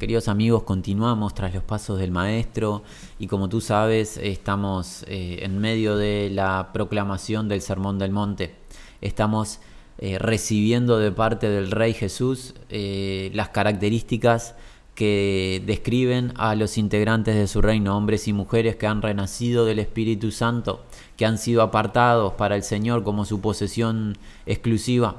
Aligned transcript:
Queridos 0.00 0.28
amigos, 0.28 0.62
continuamos 0.62 1.34
tras 1.34 1.52
los 1.52 1.62
pasos 1.62 1.98
del 1.98 2.10
Maestro 2.10 2.82
y 3.18 3.26
como 3.26 3.50
tú 3.50 3.60
sabes 3.60 4.16
estamos 4.16 5.04
eh, 5.06 5.40
en 5.42 5.58
medio 5.58 5.94
de 5.98 6.30
la 6.32 6.70
proclamación 6.72 7.50
del 7.50 7.60
Sermón 7.60 7.98
del 7.98 8.10
Monte. 8.10 8.54
Estamos 9.02 9.60
eh, 9.98 10.18
recibiendo 10.18 10.98
de 10.98 11.12
parte 11.12 11.50
del 11.50 11.70
Rey 11.70 11.92
Jesús 11.92 12.54
eh, 12.70 13.30
las 13.34 13.50
características 13.50 14.54
que 14.94 15.62
describen 15.66 16.32
a 16.36 16.54
los 16.54 16.78
integrantes 16.78 17.34
de 17.34 17.46
su 17.46 17.60
reino, 17.60 17.94
hombres 17.94 18.26
y 18.26 18.32
mujeres 18.32 18.76
que 18.76 18.86
han 18.86 19.02
renacido 19.02 19.66
del 19.66 19.80
Espíritu 19.80 20.30
Santo, 20.30 20.82
que 21.18 21.26
han 21.26 21.36
sido 21.36 21.60
apartados 21.60 22.32
para 22.32 22.56
el 22.56 22.62
Señor 22.62 23.04
como 23.04 23.26
su 23.26 23.42
posesión 23.42 24.16
exclusiva 24.46 25.16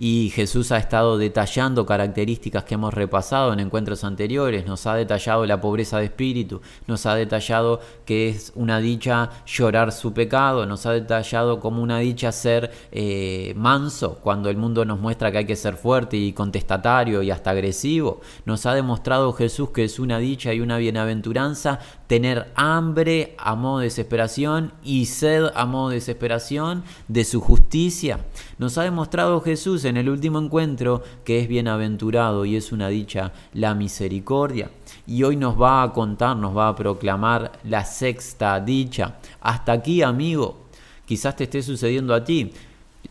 y 0.00 0.30
Jesús 0.30 0.70
ha 0.70 0.78
estado 0.78 1.18
detallando 1.18 1.84
características 1.84 2.62
que 2.62 2.74
hemos 2.74 2.94
repasado 2.94 3.52
en 3.52 3.58
encuentros 3.58 4.04
anteriores, 4.04 4.64
nos 4.64 4.86
ha 4.86 4.94
detallado 4.94 5.44
la 5.44 5.60
pobreza 5.60 5.98
de 5.98 6.04
espíritu, 6.04 6.62
nos 6.86 7.04
ha 7.04 7.16
detallado 7.16 7.80
que 8.04 8.28
es 8.28 8.52
una 8.54 8.78
dicha 8.78 9.30
llorar 9.44 9.90
su 9.90 10.14
pecado, 10.14 10.66
nos 10.66 10.86
ha 10.86 10.92
detallado 10.92 11.58
como 11.58 11.82
una 11.82 11.98
dicha 11.98 12.30
ser 12.30 12.70
eh, 12.92 13.52
manso 13.56 14.20
cuando 14.22 14.50
el 14.50 14.56
mundo 14.56 14.84
nos 14.84 15.00
muestra 15.00 15.32
que 15.32 15.38
hay 15.38 15.46
que 15.46 15.56
ser 15.56 15.74
fuerte 15.74 16.16
y 16.16 16.32
contestatario 16.32 17.20
y 17.22 17.32
hasta 17.32 17.50
agresivo, 17.50 18.20
nos 18.44 18.66
ha 18.66 18.74
demostrado 18.74 19.32
Jesús 19.32 19.70
que 19.70 19.82
es 19.82 19.98
una 19.98 20.18
dicha 20.18 20.54
y 20.54 20.60
una 20.60 20.78
bienaventuranza 20.78 21.80
tener 22.06 22.50
hambre 22.54 23.34
a 23.36 23.54
modo 23.56 23.80
de 23.80 23.84
desesperación 23.84 24.72
y 24.82 25.06
sed 25.06 25.46
a 25.54 25.66
modo 25.66 25.90
de 25.90 25.96
desesperación 25.96 26.84
de 27.08 27.24
su 27.24 27.40
justicia. 27.40 28.20
Nos 28.58 28.78
ha 28.78 28.82
demostrado 28.82 29.40
Jesús 29.40 29.84
en 29.88 29.96
el 29.96 30.08
último 30.08 30.38
encuentro 30.38 31.02
que 31.24 31.40
es 31.40 31.48
bienaventurado 31.48 32.44
y 32.44 32.56
es 32.56 32.72
una 32.72 32.88
dicha 32.88 33.32
la 33.52 33.74
misericordia. 33.74 34.70
Y 35.06 35.22
hoy 35.22 35.36
nos 35.36 35.60
va 35.60 35.82
a 35.82 35.92
contar, 35.92 36.36
nos 36.36 36.56
va 36.56 36.68
a 36.68 36.76
proclamar 36.76 37.52
la 37.64 37.84
sexta 37.84 38.60
dicha. 38.60 39.16
Hasta 39.40 39.72
aquí, 39.72 40.02
amigo, 40.02 40.66
quizás 41.06 41.36
te 41.36 41.44
esté 41.44 41.62
sucediendo 41.62 42.14
a 42.14 42.24
ti. 42.24 42.52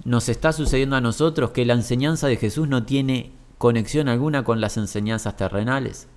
Nos 0.03 0.29
está 0.29 0.53
sucediendo 0.53 0.95
a 0.95 1.01
nosotros 1.01 1.51
que 1.51 1.65
la 1.65 1.73
enseñanza 1.73 2.27
de 2.27 2.37
Jesús 2.37 2.67
no 2.67 2.83
tiene 2.83 3.31
conexión 3.57 4.07
alguna 4.07 4.43
con 4.43 4.61
las 4.61 4.77
enseñanzas 4.77 5.35
terrenales. 5.35 6.07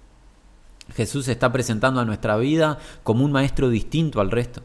Jesús 0.94 1.28
está 1.28 1.52
presentando 1.52 2.00
a 2.00 2.04
nuestra 2.04 2.36
vida 2.36 2.78
como 3.02 3.24
un 3.24 3.32
maestro 3.32 3.70
distinto 3.70 4.20
al 4.20 4.30
resto. 4.30 4.62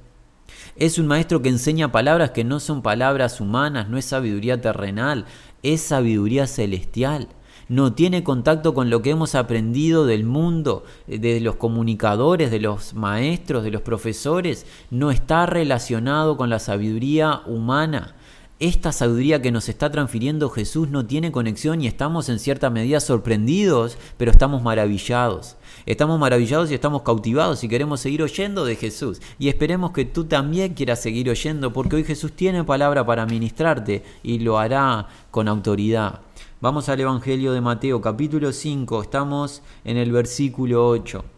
Es 0.76 0.98
un 0.98 1.08
maestro 1.08 1.42
que 1.42 1.50
enseña 1.50 1.92
palabras 1.92 2.32
que 2.32 2.44
no 2.44 2.60
son 2.60 2.82
palabras 2.82 3.40
humanas, 3.40 3.88
no 3.88 3.98
es 3.98 4.06
sabiduría 4.06 4.60
terrenal, 4.60 5.26
es 5.74 5.82
sabiduría 5.82 6.48
celestial. 6.48 7.28
No 7.68 7.94
tiene 7.94 8.24
contacto 8.24 8.76
con 8.76 8.92
lo 8.92 9.02
que 9.02 9.10
hemos 9.10 9.34
aprendido 9.34 10.06
del 10.06 10.24
mundo, 10.24 10.84
eh, 11.08 11.18
de 11.18 11.40
los 11.40 11.56
comunicadores, 11.56 12.52
de 12.52 12.60
los 12.60 12.94
maestros, 12.94 13.64
de 13.64 13.72
los 13.72 13.82
profesores. 13.82 14.68
No 14.92 15.10
está 15.10 15.48
relacionado 15.48 16.38
con 16.38 16.50
la 16.50 16.60
sabiduría 16.60 17.42
humana 17.48 18.16
esta 18.60 18.94
sabiduría 18.94 19.42
que 19.42 19.52
nos 19.52 19.68
está 19.68 19.92
transfiriendo 19.92 20.50
Jesús 20.50 20.88
no 20.90 21.06
tiene 21.06 21.34
conexión 21.34 21.82
y 21.82 21.88
estamos 21.88 22.30
en 22.30 22.40
cierta 22.40 22.70
medida 22.70 23.02
sorprendidos, 23.02 23.98
pero 24.16 24.32
estamos 24.32 24.62
maravillados. 24.62 25.58
Estamos 25.86 26.18
maravillados 26.20 26.72
y 26.72 26.74
estamos 26.74 27.02
cautivados 27.02 27.66
y 27.66 27.68
queremos 27.68 28.00
seguir 28.00 28.24
oyendo 28.24 28.64
de 28.64 28.78
Jesús. 28.78 29.22
Y 29.40 29.50
esperemos 29.50 29.92
que 29.92 30.06
tú 30.06 30.24
también 30.24 30.74
quieras 30.74 31.02
seguir 31.02 31.30
oyendo, 31.30 31.74
porque 31.74 31.98
hoy 31.98 32.06
Jesús 32.06 32.32
tiene 32.32 32.64
palabra 32.64 33.06
para 33.06 33.26
ministrarte 33.26 34.04
y 34.24 34.40
lo 34.40 34.58
hará 34.58 35.10
con 35.32 35.50
autoridad. 35.50 36.22
Vamos 36.62 36.88
al 36.88 37.02
Evangelio 37.02 37.52
de 37.52 37.60
Mateo, 37.60 38.00
capítulo 38.00 38.54
5, 38.54 39.02
estamos 39.02 39.64
en 39.84 39.98
el 39.98 40.14
versículo 40.14 40.88
8. 40.88 41.35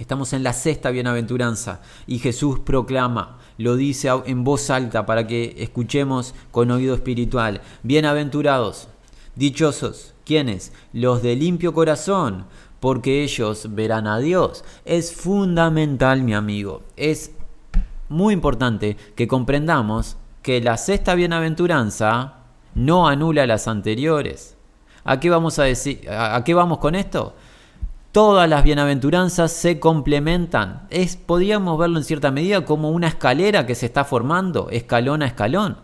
Estamos 0.00 0.32
en 0.32 0.42
la 0.42 0.54
sexta 0.54 0.88
bienaventuranza 0.88 1.82
y 2.06 2.20
Jesús 2.20 2.60
proclama, 2.60 3.36
lo 3.58 3.76
dice 3.76 4.08
en 4.24 4.44
voz 4.44 4.70
alta 4.70 5.04
para 5.04 5.26
que 5.26 5.56
escuchemos 5.58 6.34
con 6.50 6.70
oído 6.70 6.94
espiritual. 6.94 7.60
Bienaventurados, 7.82 8.88
dichosos, 9.36 10.14
¿quiénes? 10.24 10.72
Los 10.94 11.22
de 11.22 11.36
limpio 11.36 11.74
corazón, 11.74 12.46
porque 12.80 13.22
ellos 13.22 13.74
verán 13.74 14.06
a 14.06 14.18
Dios. 14.20 14.64
Es 14.86 15.14
fundamental, 15.14 16.22
mi 16.22 16.32
amigo, 16.32 16.80
es 16.96 17.32
muy 18.08 18.32
importante 18.32 18.96
que 19.14 19.28
comprendamos 19.28 20.16
que 20.40 20.62
la 20.62 20.78
sexta 20.78 21.14
bienaventuranza 21.14 22.36
no 22.74 23.06
anula 23.06 23.46
las 23.46 23.68
anteriores. 23.68 24.56
¿A 25.04 25.20
qué 25.20 25.28
vamos 25.28 25.58
a 25.58 25.64
decir? 25.64 26.08
¿A 26.10 26.42
qué 26.42 26.54
vamos 26.54 26.78
con 26.78 26.94
esto? 26.94 27.34
Todas 28.12 28.48
las 28.48 28.64
bienaventuranzas 28.64 29.52
se 29.52 29.78
complementan. 29.78 30.88
Es, 30.90 31.16
podríamos 31.16 31.78
verlo 31.78 31.98
en 31.98 32.04
cierta 32.04 32.32
medida 32.32 32.64
como 32.64 32.90
una 32.90 33.06
escalera 33.06 33.66
que 33.66 33.76
se 33.76 33.86
está 33.86 34.04
formando, 34.04 34.68
escalón 34.70 35.22
a 35.22 35.26
escalón. 35.26 35.78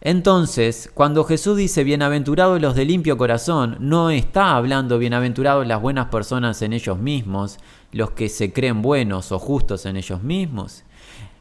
Entonces, 0.00 0.90
cuando 0.92 1.22
Jesús 1.24 1.56
dice 1.56 1.84
bienaventurados 1.84 2.60
los 2.60 2.74
de 2.74 2.84
limpio 2.84 3.16
corazón, 3.16 3.76
no 3.78 4.10
está 4.10 4.56
hablando 4.56 4.98
bienaventurados 4.98 5.66
las 5.66 5.80
buenas 5.80 6.06
personas 6.06 6.60
en 6.62 6.72
ellos 6.72 6.98
mismos, 6.98 7.58
los 7.92 8.10
que 8.10 8.28
se 8.28 8.52
creen 8.52 8.82
buenos 8.82 9.30
o 9.30 9.38
justos 9.38 9.86
en 9.86 9.96
ellos 9.96 10.22
mismos. 10.22 10.82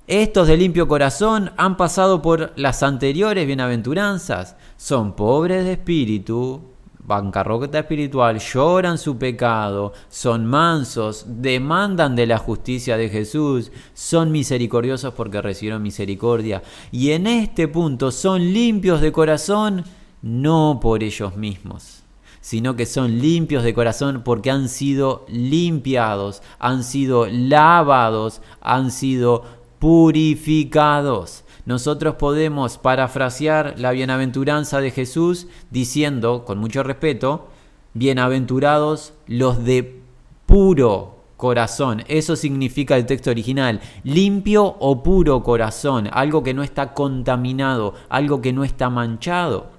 Estos 0.06 0.48
de 0.48 0.58
limpio 0.58 0.88
corazón 0.88 1.52
han 1.58 1.78
pasado 1.78 2.22
por 2.22 2.54
las 2.56 2.84
anteriores 2.84 3.48
bienaventuranzas, 3.48 4.56
son 4.78 5.16
pobres 5.16 5.66
de 5.66 5.74
espíritu, 5.74 6.73
bancarrota 7.06 7.80
espiritual, 7.80 8.40
lloran 8.40 8.98
su 8.98 9.18
pecado, 9.18 9.94
son 10.10 10.46
mansos, 10.46 11.26
demandan 11.28 12.16
de 12.16 12.28
la 12.28 12.38
justicia 12.38 12.98
de 12.98 13.10
Jesús, 13.10 13.72
son 13.94 14.32
misericordiosos 14.32 15.14
porque 15.14 15.42
recibieron 15.42 15.82
misericordia. 15.82 16.64
Y 16.92 17.12
en 17.12 17.28
este 17.28 17.68
punto 17.68 18.12
son 18.12 18.54
limpios 18.54 19.02
de 19.02 19.12
corazón, 19.12 19.84
no 20.22 20.80
por 20.82 21.04
ellos 21.04 21.36
mismos 21.36 22.00
sino 22.44 22.76
que 22.76 22.86
son 22.86 23.22
limpios 23.22 23.64
de 23.64 23.74
corazón 23.74 24.22
porque 24.26 24.52
han 24.52 24.68
sido 24.68 25.26
limpiados, 25.30 26.42
han 26.60 26.84
sido 26.84 27.26
lavados, 27.26 28.42
han 28.60 28.92
sido 28.92 29.46
purificados 29.80 31.43
nosotros 31.66 32.16
podemos 32.16 32.78
parafrasear 32.78 33.76
la 33.78 33.92
bienaventuranza 33.92 34.82
de 34.82 34.92
Jesús 34.92 35.48
diciendo, 35.72 36.44
con 36.46 36.58
mucho 36.58 36.84
respeto, 36.84 37.48
bienaventurados 37.94 39.14
los 39.28 39.64
de 39.64 40.02
puro 40.46 41.24
corazón. 41.38 42.04
Eso 42.08 42.36
significa 42.36 42.98
el 42.98 43.06
texto 43.06 43.30
original, 43.30 43.82
limpio 44.04 44.66
o 44.80 45.04
puro 45.04 45.42
corazón, 45.44 46.10
algo 46.12 46.44
que 46.44 46.54
no 46.54 46.64
está 46.64 46.94
contaminado, 46.94 47.94
algo 48.10 48.42
que 48.42 48.54
no 48.54 48.64
está 48.64 48.90
manchado. 48.90 49.72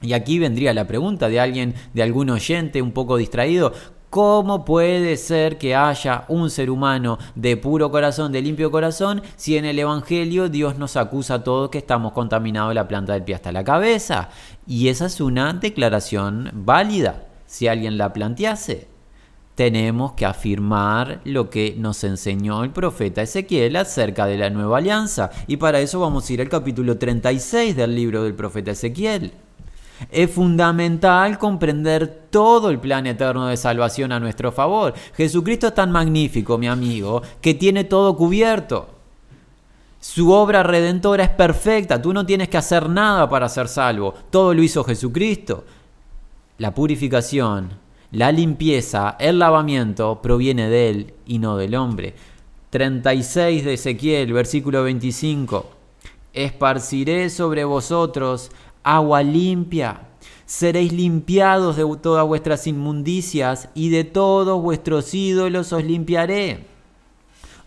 Y 0.00 0.12
aquí 0.12 0.38
vendría 0.38 0.72
la 0.74 0.86
pregunta 0.86 1.28
de 1.28 1.40
alguien, 1.40 1.74
de 1.94 2.02
algún 2.04 2.30
oyente 2.30 2.80
un 2.80 2.92
poco 2.92 3.16
distraído, 3.16 3.72
¿Cómo 4.10 4.64
puede 4.64 5.18
ser 5.18 5.58
que 5.58 5.74
haya 5.74 6.24
un 6.28 6.48
ser 6.48 6.70
humano 6.70 7.18
de 7.34 7.58
puro 7.58 7.90
corazón, 7.90 8.32
de 8.32 8.40
limpio 8.40 8.70
corazón, 8.70 9.20
si 9.36 9.58
en 9.58 9.66
el 9.66 9.78
Evangelio 9.78 10.48
Dios 10.48 10.78
nos 10.78 10.96
acusa 10.96 11.34
a 11.34 11.44
todos 11.44 11.68
que 11.68 11.76
estamos 11.76 12.12
contaminados 12.12 12.70
de 12.70 12.76
la 12.76 12.88
planta 12.88 13.12
del 13.12 13.24
pie 13.24 13.34
hasta 13.34 13.52
la 13.52 13.64
cabeza? 13.64 14.30
Y 14.66 14.88
esa 14.88 15.06
es 15.06 15.20
una 15.20 15.52
declaración 15.52 16.50
válida, 16.54 17.26
si 17.44 17.68
alguien 17.68 17.98
la 17.98 18.14
plantease. 18.14 18.88
Tenemos 19.54 20.12
que 20.12 20.24
afirmar 20.24 21.20
lo 21.24 21.50
que 21.50 21.74
nos 21.76 22.02
enseñó 22.02 22.64
el 22.64 22.70
profeta 22.70 23.20
Ezequiel 23.20 23.76
acerca 23.76 24.24
de 24.24 24.38
la 24.38 24.48
nueva 24.48 24.78
alianza. 24.78 25.30
Y 25.46 25.58
para 25.58 25.80
eso 25.80 26.00
vamos 26.00 26.30
a 26.30 26.32
ir 26.32 26.40
al 26.40 26.48
capítulo 26.48 26.96
36 26.96 27.76
del 27.76 27.94
libro 27.94 28.22
del 28.22 28.34
profeta 28.34 28.70
Ezequiel. 28.70 29.32
Es 30.10 30.30
fundamental 30.30 31.38
comprender 31.38 32.26
todo 32.30 32.70
el 32.70 32.78
plan 32.78 33.06
eterno 33.06 33.46
de 33.46 33.56
salvación 33.56 34.12
a 34.12 34.20
nuestro 34.20 34.52
favor. 34.52 34.94
Jesucristo 35.16 35.68
es 35.68 35.74
tan 35.74 35.90
magnífico, 35.90 36.58
mi 36.58 36.68
amigo, 36.68 37.22
que 37.40 37.54
tiene 37.54 37.84
todo 37.84 38.16
cubierto. 38.16 38.88
Su 40.00 40.30
obra 40.30 40.62
redentora 40.62 41.24
es 41.24 41.30
perfecta, 41.30 42.00
tú 42.00 42.12
no 42.12 42.24
tienes 42.24 42.48
que 42.48 42.56
hacer 42.56 42.88
nada 42.88 43.28
para 43.28 43.48
ser 43.48 43.66
salvo, 43.66 44.14
todo 44.30 44.54
lo 44.54 44.62
hizo 44.62 44.84
Jesucristo. 44.84 45.64
La 46.58 46.72
purificación, 46.72 47.70
la 48.12 48.30
limpieza, 48.30 49.16
el 49.18 49.40
lavamiento 49.40 50.22
proviene 50.22 50.68
de 50.68 50.90
Él 50.90 51.14
y 51.26 51.38
no 51.38 51.56
del 51.56 51.74
hombre. 51.74 52.14
36 52.70 53.64
de 53.64 53.74
Ezequiel, 53.74 54.32
versículo 54.32 54.82
25. 54.84 55.66
Esparciré 56.32 57.28
sobre 57.30 57.64
vosotros 57.64 58.50
agua 58.96 59.22
limpia. 59.22 60.00
Seréis 60.46 60.92
limpiados 60.92 61.76
de 61.76 61.84
todas 62.00 62.26
vuestras 62.26 62.66
inmundicias 62.66 63.68
y 63.74 63.90
de 63.90 64.04
todos 64.04 64.62
vuestros 64.62 65.12
ídolos 65.12 65.74
os 65.74 65.84
limpiaré. 65.84 66.64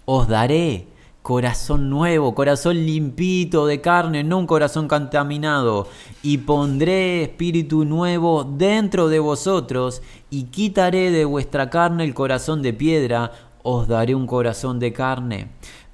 Os 0.05 0.27
daré 0.27 0.87
corazón 1.21 1.91
nuevo, 1.91 2.33
corazón 2.33 2.83
limpito 2.83 3.67
de 3.67 3.81
carne, 3.81 4.23
no 4.23 4.39
un 4.39 4.47
corazón 4.47 4.87
contaminado. 4.87 5.87
Y 6.23 6.39
pondré 6.39 7.21
espíritu 7.21 7.85
nuevo 7.85 8.43
dentro 8.43 9.07
de 9.07 9.19
vosotros, 9.19 10.01
y 10.31 10.45
quitaré 10.45 11.11
de 11.11 11.25
vuestra 11.25 11.69
carne 11.69 12.03
el 12.03 12.15
corazón 12.15 12.63
de 12.63 12.73
piedra, 12.73 13.31
os 13.61 13.87
daré 13.87 14.15
un 14.15 14.25
corazón 14.25 14.79
de 14.79 14.91
carne. 14.91 15.49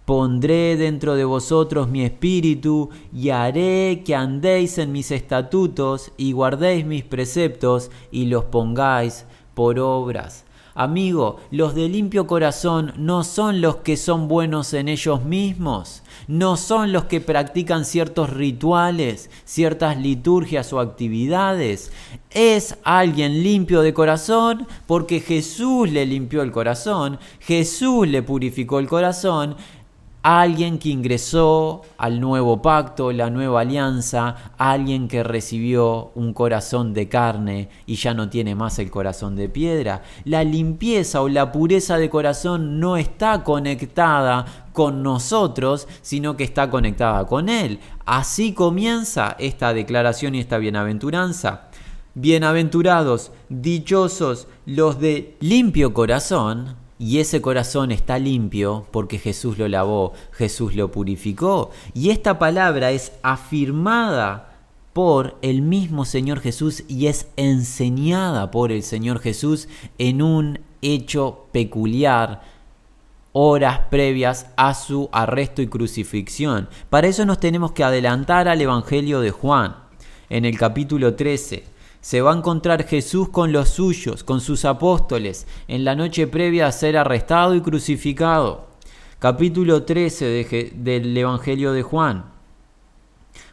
Pondré 0.08 0.78
dentro 0.78 1.16
de 1.16 1.26
vosotros 1.26 1.90
mi 1.90 2.02
espíritu, 2.02 2.90
y 3.14 3.32
haré 3.32 4.04
que 4.06 4.16
andéis 4.16 4.78
en 4.78 4.94
mis 4.94 5.12
estatutos, 5.12 6.14
y 6.16 6.32
guardéis 6.32 6.86
mis 6.86 7.04
preceptos, 7.04 7.92
y 8.10 8.28
los 8.28 8.46
pongáis 8.46 9.26
por 9.54 9.80
obras. 9.80 10.46
Amigo, 10.80 11.38
los 11.50 11.74
de 11.74 11.90
limpio 11.90 12.28
corazón 12.28 12.94
no 12.98 13.24
son 13.24 13.62
los 13.62 13.78
que 13.78 13.98
son 13.98 14.28
buenos 14.28 14.74
en 14.76 14.90
ellos 14.90 15.26
mismos, 15.26 16.04
no 16.28 16.56
son 16.56 16.92
los 16.92 17.06
que 17.06 17.20
practican 17.20 17.84
ciertos 17.84 18.30
rituales, 18.30 19.32
ciertas 19.44 19.98
liturgias 19.98 20.72
o 20.74 20.80
actividades. 20.80 21.92
Es 22.30 22.78
alguien 22.84 23.42
limpio 23.42 23.82
de 23.82 23.96
corazón 23.96 24.68
porque 24.86 25.20
Jesús 25.20 25.90
le 25.90 26.06
limpió 26.06 26.44
el 26.44 26.52
corazón, 26.52 27.18
Jesús 27.40 28.08
le 28.08 28.22
purificó 28.22 28.78
el 28.78 28.88
corazón 28.88 29.56
alguien 30.24 30.78
que 30.78 30.90
ingresó 30.90 31.84
al 31.98 32.20
nuevo 32.20 32.62
pacto, 32.62 33.12
la 33.12 33.30
nueva 33.30 33.62
alianza, 33.62 34.54
alguien 34.58 35.08
que 35.08 35.24
recibió 35.24 36.12
un 36.16 36.34
corazón 36.34 36.94
de 36.94 37.08
carne 37.08 37.70
y 37.86 37.96
ya 37.96 38.14
no 38.14 38.30
tiene 38.30 38.56
más 38.56 38.80
el 38.80 38.92
corazón 38.92 39.36
de 39.36 39.48
piedra. 39.50 40.04
La 40.26 40.44
limpieza 40.44 41.22
o 41.22 41.30
la 41.30 41.52
pureza 41.52 41.98
de 41.98 42.10
corazón 42.10 42.80
no 42.80 42.98
está 42.98 43.44
conectada 43.44 44.68
con 44.74 45.02
nosotros, 45.02 45.88
sino 46.02 46.36
que 46.36 46.44
está 46.44 46.70
conectada 46.70 47.26
con 47.26 47.50
Él. 47.50 47.80
Así 48.06 48.54
comienza 48.54 49.36
esta 49.40 49.74
declaración 49.74 50.36
y 50.36 50.40
esta 50.40 50.58
bienaventuranza. 50.58 51.70
Bienaventurados, 52.16 53.32
dichosos 53.48 54.48
los 54.66 55.00
de 55.00 55.38
limpio 55.40 55.94
corazón, 55.94 56.76
y 57.00 57.20
ese 57.20 57.42
corazón 57.42 57.92
está 57.92 58.18
limpio 58.20 58.88
porque 58.92 59.20
Jesús 59.20 59.58
lo 59.58 59.68
lavó, 59.68 60.14
Jesús 60.32 60.76
lo 60.76 60.92
purificó. 60.92 61.72
Y 61.94 62.10
esta 62.10 62.40
palabra 62.40 62.92
es 62.92 63.12
afirmada 63.22 64.56
por 64.94 65.38
el 65.44 65.62
mismo 65.62 66.06
Señor 66.06 66.40
Jesús 66.40 66.84
y 66.88 67.06
es 67.06 67.28
enseñada 67.36 68.50
por 68.50 68.72
el 68.72 68.82
Señor 68.82 69.20
Jesús 69.20 69.68
en 70.00 70.24
un 70.24 70.60
hecho 70.82 71.46
peculiar 71.52 72.42
horas 73.32 73.82
previas 73.92 74.48
a 74.56 74.74
su 74.74 75.10
arresto 75.12 75.62
y 75.62 75.68
crucifixión. 75.68 76.68
Para 76.90 77.08
eso 77.08 77.26
nos 77.26 77.40
tenemos 77.40 77.74
que 77.74 77.84
adelantar 77.84 78.48
al 78.48 78.60
Evangelio 78.60 79.20
de 79.22 79.30
Juan, 79.30 79.76
en 80.30 80.46
el 80.46 80.58
capítulo 80.58 81.14
13 81.14 81.77
se 82.08 82.22
va 82.22 82.32
a 82.32 82.38
encontrar 82.38 82.86
Jesús 82.86 83.28
con 83.28 83.52
los 83.52 83.68
suyos, 83.68 84.24
con 84.24 84.40
sus 84.40 84.64
apóstoles, 84.64 85.46
en 85.68 85.84
la 85.84 85.94
noche 85.94 86.26
previa 86.26 86.66
a 86.66 86.72
ser 86.72 86.96
arrestado 86.96 87.54
y 87.54 87.60
crucificado. 87.60 88.68
Capítulo 89.20 89.84
13 89.84 90.72
del 90.74 91.18
Evangelio 91.18 91.74
de 91.74 91.84
Juan. 91.84 92.24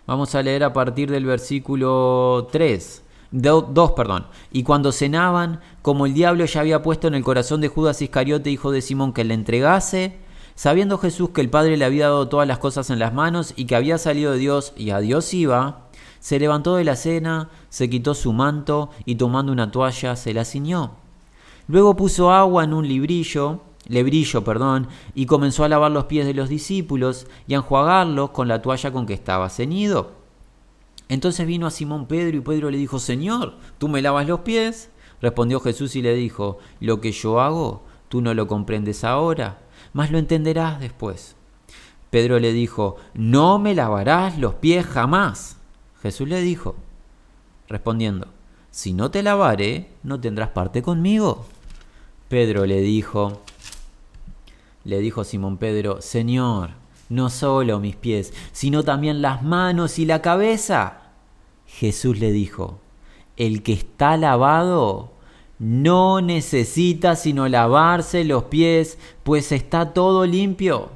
Vamos 0.06 0.36
a 0.36 0.42
leer 0.44 0.62
a 0.62 0.72
partir 0.72 1.10
del 1.10 1.24
versículo 1.24 2.46
3. 2.52 3.02
2, 3.32 3.90
perdón. 3.96 4.28
Y 4.52 4.62
cuando 4.62 4.92
cenaban, 4.92 5.58
como 5.82 6.06
el 6.06 6.14
diablo 6.14 6.44
ya 6.44 6.60
había 6.60 6.80
puesto 6.80 7.08
en 7.08 7.14
el 7.16 7.24
corazón 7.24 7.60
de 7.60 7.66
Judas 7.66 8.02
Iscariote, 8.02 8.50
hijo 8.50 8.70
de 8.70 8.82
Simón, 8.82 9.12
que 9.12 9.24
le 9.24 9.34
entregase, 9.34 10.16
sabiendo 10.54 10.98
Jesús 10.98 11.30
que 11.30 11.40
el 11.40 11.50
Padre 11.50 11.76
le 11.76 11.86
había 11.86 12.04
dado 12.04 12.28
todas 12.28 12.46
las 12.46 12.58
cosas 12.58 12.88
en 12.90 13.00
las 13.00 13.12
manos 13.12 13.52
y 13.56 13.64
que 13.64 13.74
había 13.74 13.98
salido 13.98 14.30
de 14.30 14.38
Dios 14.38 14.74
y 14.76 14.90
a 14.90 15.00
Dios 15.00 15.34
iba, 15.34 15.83
se 16.24 16.38
levantó 16.38 16.76
de 16.76 16.84
la 16.84 16.96
cena, 16.96 17.50
se 17.68 17.90
quitó 17.90 18.14
su 18.14 18.32
manto 18.32 18.88
y 19.04 19.16
tomando 19.16 19.52
una 19.52 19.70
toalla 19.70 20.16
se 20.16 20.32
la 20.32 20.46
ciñó. 20.46 20.92
Luego 21.68 21.96
puso 21.96 22.32
agua 22.32 22.64
en 22.64 22.72
un 22.72 22.88
librillo, 22.88 23.60
lebrillo, 23.88 24.42
perdón, 24.42 24.88
y 25.14 25.26
comenzó 25.26 25.64
a 25.64 25.68
lavar 25.68 25.90
los 25.90 26.06
pies 26.06 26.24
de 26.24 26.32
los 26.32 26.48
discípulos 26.48 27.26
y 27.46 27.52
a 27.52 27.58
enjuagarlos 27.58 28.30
con 28.30 28.48
la 28.48 28.62
toalla 28.62 28.90
con 28.90 29.04
que 29.04 29.12
estaba 29.12 29.50
ceñido. 29.50 30.12
Entonces 31.10 31.46
vino 31.46 31.66
a 31.66 31.70
Simón 31.70 32.06
Pedro 32.06 32.38
y 32.38 32.40
Pedro 32.40 32.70
le 32.70 32.78
dijo, 32.78 32.98
Señor, 32.98 33.56
¿tú 33.76 33.88
me 33.88 34.00
lavas 34.00 34.26
los 34.26 34.40
pies? 34.40 34.88
Respondió 35.20 35.60
Jesús 35.60 35.94
y 35.94 36.00
le 36.00 36.14
dijo, 36.14 36.56
Lo 36.80 37.02
que 37.02 37.12
yo 37.12 37.38
hago, 37.42 37.82
tú 38.08 38.22
no 38.22 38.32
lo 38.32 38.46
comprendes 38.46 39.04
ahora, 39.04 39.58
mas 39.92 40.10
lo 40.10 40.16
entenderás 40.16 40.80
después. 40.80 41.36
Pedro 42.08 42.38
le 42.38 42.54
dijo, 42.54 42.96
No 43.12 43.58
me 43.58 43.74
lavarás 43.74 44.38
los 44.38 44.54
pies 44.54 44.86
jamás. 44.86 45.58
Jesús 46.04 46.28
le 46.28 46.42
dijo, 46.42 46.76
respondiendo, 47.66 48.26
si 48.70 48.92
no 48.92 49.10
te 49.10 49.22
lavare, 49.22 49.88
no 50.02 50.20
tendrás 50.20 50.50
parte 50.50 50.82
conmigo. 50.82 51.46
Pedro 52.28 52.66
le 52.66 52.82
dijo, 52.82 53.40
le 54.84 54.98
dijo 54.98 55.24
Simón 55.24 55.56
Pedro, 55.56 56.02
Señor, 56.02 56.72
no 57.08 57.30
solo 57.30 57.80
mis 57.80 57.96
pies, 57.96 58.34
sino 58.52 58.82
también 58.82 59.22
las 59.22 59.42
manos 59.42 59.98
y 59.98 60.04
la 60.04 60.20
cabeza. 60.20 61.04
Jesús 61.66 62.18
le 62.18 62.32
dijo, 62.32 62.80
el 63.38 63.62
que 63.62 63.72
está 63.72 64.18
lavado 64.18 65.10
no 65.58 66.20
necesita 66.20 67.16
sino 67.16 67.48
lavarse 67.48 68.24
los 68.24 68.44
pies, 68.44 68.98
pues 69.22 69.52
está 69.52 69.94
todo 69.94 70.26
limpio. 70.26 70.90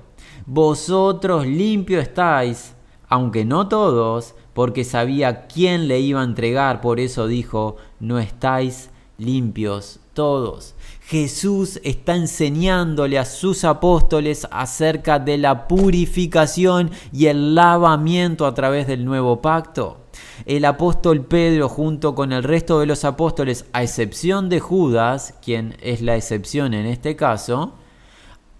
Vosotros 0.44 1.46
limpio 1.46 1.98
estáis, 1.98 2.74
aunque 3.08 3.44
no 3.44 3.68
todos, 3.68 4.34
porque 4.52 4.84
sabía 4.84 5.46
quién 5.46 5.88
le 5.88 6.00
iba 6.00 6.20
a 6.20 6.24
entregar, 6.24 6.80
por 6.80 7.00
eso 7.00 7.26
dijo, 7.26 7.76
no 8.00 8.18
estáis 8.18 8.90
limpios 9.18 10.00
todos. 10.14 10.74
Jesús 11.02 11.80
está 11.84 12.16
enseñándole 12.16 13.18
a 13.18 13.24
sus 13.24 13.64
apóstoles 13.64 14.46
acerca 14.50 15.18
de 15.18 15.38
la 15.38 15.68
purificación 15.68 16.90
y 17.12 17.26
el 17.26 17.54
lavamiento 17.54 18.46
a 18.46 18.54
través 18.54 18.86
del 18.86 19.04
nuevo 19.04 19.40
pacto. 19.40 19.98
El 20.44 20.64
apóstol 20.64 21.24
Pedro 21.24 21.68
junto 21.68 22.14
con 22.14 22.32
el 22.32 22.42
resto 22.42 22.80
de 22.80 22.86
los 22.86 23.04
apóstoles, 23.04 23.64
a 23.72 23.82
excepción 23.82 24.48
de 24.48 24.60
Judas, 24.60 25.34
quien 25.42 25.76
es 25.80 26.02
la 26.02 26.16
excepción 26.16 26.74
en 26.74 26.86
este 26.86 27.16
caso, 27.16 27.74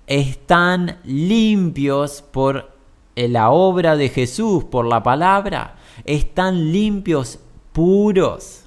están 0.06 0.98
limpios 1.04 2.22
por 2.22 2.77
la 3.26 3.50
obra 3.50 3.96
de 3.96 4.10
Jesús, 4.10 4.62
por 4.62 4.86
la 4.86 5.02
palabra 5.02 5.74
están 6.04 6.72
limpios, 6.72 7.38
puros, 7.72 8.64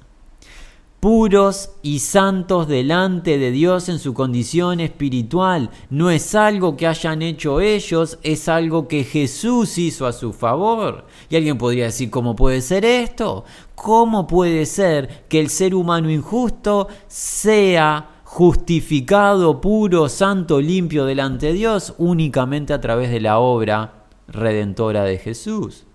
puros 1.00 1.70
y 1.82 1.98
santos 1.98 2.68
delante 2.68 3.38
de 3.38 3.50
Dios 3.50 3.88
en 3.88 3.98
su 3.98 4.14
condición 4.14 4.78
espiritual. 4.80 5.70
No 5.90 6.10
es 6.10 6.34
algo 6.34 6.76
que 6.76 6.86
hayan 6.86 7.22
hecho 7.22 7.60
ellos, 7.60 8.18
es 8.22 8.48
algo 8.48 8.86
que 8.86 9.04
Jesús 9.04 9.78
hizo 9.78 10.06
a 10.06 10.12
su 10.12 10.32
favor. 10.32 11.06
Y 11.28 11.36
alguien 11.36 11.58
podría 11.58 11.86
decir, 11.86 12.10
¿cómo 12.10 12.36
puede 12.36 12.60
ser 12.60 12.84
esto? 12.84 13.44
¿Cómo 13.74 14.26
puede 14.26 14.66
ser 14.66 15.24
que 15.28 15.40
el 15.40 15.50
ser 15.50 15.74
humano 15.74 16.10
injusto 16.10 16.88
sea 17.08 18.22
justificado, 18.22 19.60
puro, 19.60 20.08
santo, 20.08 20.60
limpio 20.60 21.04
delante 21.04 21.46
de 21.46 21.52
Dios 21.54 21.94
únicamente 21.98 22.72
a 22.72 22.80
través 22.80 23.10
de 23.10 23.20
la 23.20 23.40
obra 23.40 24.01
redentora 24.32 25.04
de 25.04 25.18
Jesús? 25.18 25.86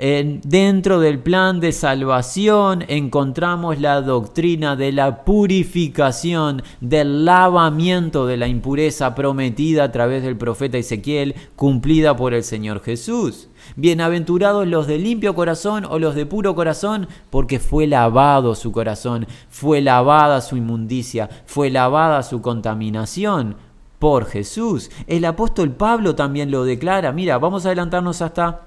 dentro 0.00 0.98
del 0.98 1.18
plan 1.18 1.60
de 1.60 1.72
salvación 1.72 2.84
encontramos 2.88 3.80
la 3.80 4.00
doctrina 4.00 4.74
de 4.74 4.92
la 4.92 5.26
purificación, 5.26 6.62
del 6.80 7.26
lavamiento 7.26 8.26
de 8.26 8.38
la 8.38 8.48
impureza 8.48 9.14
prometida 9.14 9.84
a 9.84 9.92
través 9.92 10.22
del 10.22 10.38
profeta 10.38 10.78
Ezequiel, 10.78 11.34
cumplida 11.54 12.16
por 12.16 12.32
el 12.32 12.44
Señor 12.44 12.82
Jesús. 12.82 13.48
Bienaventurados 13.76 14.66
los 14.66 14.86
de 14.86 14.98
limpio 14.98 15.34
corazón 15.34 15.84
o 15.84 15.98
los 15.98 16.14
de 16.14 16.24
puro 16.24 16.54
corazón, 16.54 17.06
porque 17.28 17.58
fue 17.58 17.86
lavado 17.86 18.54
su 18.54 18.72
corazón, 18.72 19.26
fue 19.50 19.82
lavada 19.82 20.40
su 20.40 20.56
inmundicia, 20.56 21.28
fue 21.44 21.68
lavada 21.68 22.22
su 22.22 22.40
contaminación 22.40 23.56
por 24.00 24.26
Jesús. 24.26 24.90
El 25.06 25.24
apóstol 25.26 25.70
Pablo 25.70 26.16
también 26.16 26.50
lo 26.50 26.64
declara. 26.64 27.12
Mira, 27.12 27.38
vamos 27.38 27.64
a 27.64 27.68
adelantarnos 27.68 28.22
hasta 28.22 28.62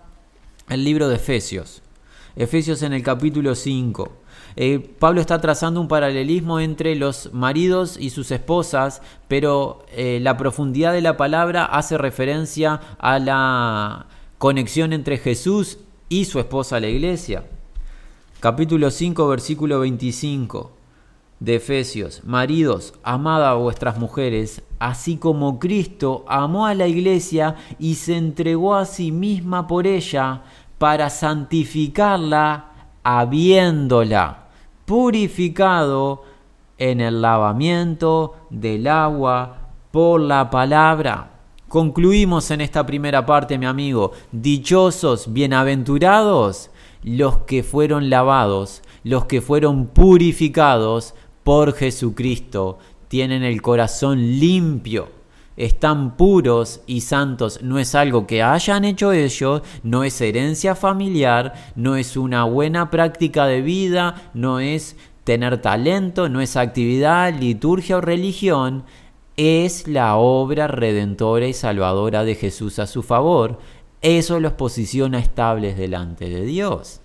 el 0.69 0.85
libro 0.85 1.09
de 1.09 1.17
Efesios. 1.17 1.81
Efesios 2.37 2.81
en 2.83 2.93
el 2.93 3.03
capítulo 3.03 3.55
5. 3.55 4.11
Eh, 4.55 4.79
Pablo 4.99 5.19
está 5.19 5.41
trazando 5.41 5.81
un 5.81 5.87
paralelismo 5.87 6.59
entre 6.59 6.95
los 6.95 7.33
maridos 7.33 7.97
y 7.99 8.11
sus 8.11 8.29
esposas, 8.31 9.01
pero 9.27 9.85
eh, 9.91 10.19
la 10.21 10.37
profundidad 10.37 10.93
de 10.93 11.01
la 11.01 11.17
palabra 11.17 11.65
hace 11.65 11.97
referencia 11.97 12.79
a 12.99 13.17
la 13.17 14.05
conexión 14.37 14.93
entre 14.93 15.17
Jesús 15.17 15.79
y 16.09 16.25
su 16.25 16.39
esposa, 16.39 16.79
la 16.79 16.87
iglesia. 16.89 17.43
Capítulo 18.39 18.91
5, 18.91 19.27
versículo 19.27 19.79
25. 19.79 20.82
De 21.43 21.55
Efesios, 21.55 22.21
maridos, 22.23 22.93
amad 23.03 23.45
a 23.45 23.55
vuestras 23.55 23.97
mujeres, 23.97 24.61
así 24.79 25.17
como 25.17 25.59
Cristo 25.59 26.23
amó 26.29 26.65
a 26.65 26.73
la 26.73 26.87
iglesia 26.87 27.57
y 27.79 27.95
se 27.95 28.15
entregó 28.15 28.75
a 28.75 28.85
sí 28.85 29.11
misma 29.11 29.67
por 29.67 29.85
ella 29.85 30.43
para 30.77 31.09
santificarla, 31.09 32.69
habiéndola 33.03 34.45
purificado 34.85 36.23
en 36.77 37.01
el 37.01 37.21
lavamiento 37.21 38.35
del 38.49 38.87
agua 38.87 39.57
por 39.91 40.21
la 40.21 40.49
palabra. 40.49 41.31
Concluimos 41.67 42.51
en 42.51 42.61
esta 42.61 42.85
primera 42.85 43.25
parte, 43.25 43.57
mi 43.57 43.65
amigo, 43.65 44.13
dichosos, 44.31 45.33
bienaventurados 45.33 46.69
los 47.03 47.39
que 47.39 47.63
fueron 47.63 48.09
lavados, 48.09 48.81
los 49.03 49.25
que 49.25 49.41
fueron 49.41 49.87
purificados 49.87 51.13
por 51.43 51.73
Jesucristo, 51.73 52.79
tienen 53.07 53.43
el 53.43 53.61
corazón 53.61 54.39
limpio, 54.39 55.09
están 55.55 56.17
puros 56.17 56.81
y 56.87 57.01
santos. 57.01 57.61
No 57.61 57.77
es 57.77 57.93
algo 57.95 58.25
que 58.25 58.41
hayan 58.41 58.85
hecho 58.85 59.11
ellos, 59.11 59.61
no 59.83 60.03
es 60.03 60.19
herencia 60.19 60.75
familiar, 60.75 61.53
no 61.75 61.95
es 61.95 62.17
una 62.17 62.43
buena 62.45 62.89
práctica 62.89 63.45
de 63.45 63.61
vida, 63.61 64.31
no 64.33 64.59
es 64.59 64.95
tener 65.23 65.61
talento, 65.61 66.27
no 66.29 66.41
es 66.41 66.57
actividad, 66.57 67.33
liturgia 67.33 67.97
o 67.97 68.01
religión, 68.01 68.83
es 69.37 69.87
la 69.87 70.15
obra 70.15 70.67
redentora 70.67 71.47
y 71.47 71.53
salvadora 71.53 72.23
de 72.23 72.35
Jesús 72.35 72.79
a 72.79 72.87
su 72.87 73.03
favor. 73.03 73.59
Eso 74.01 74.39
los 74.39 74.53
posiciona 74.53 75.19
estables 75.19 75.77
delante 75.77 76.29
de 76.29 76.45
Dios. 76.45 77.01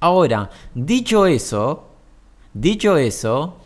Ahora, 0.00 0.50
dicho 0.74 1.26
eso, 1.26 1.91
dicho 2.54 2.96
eso, 2.96 3.56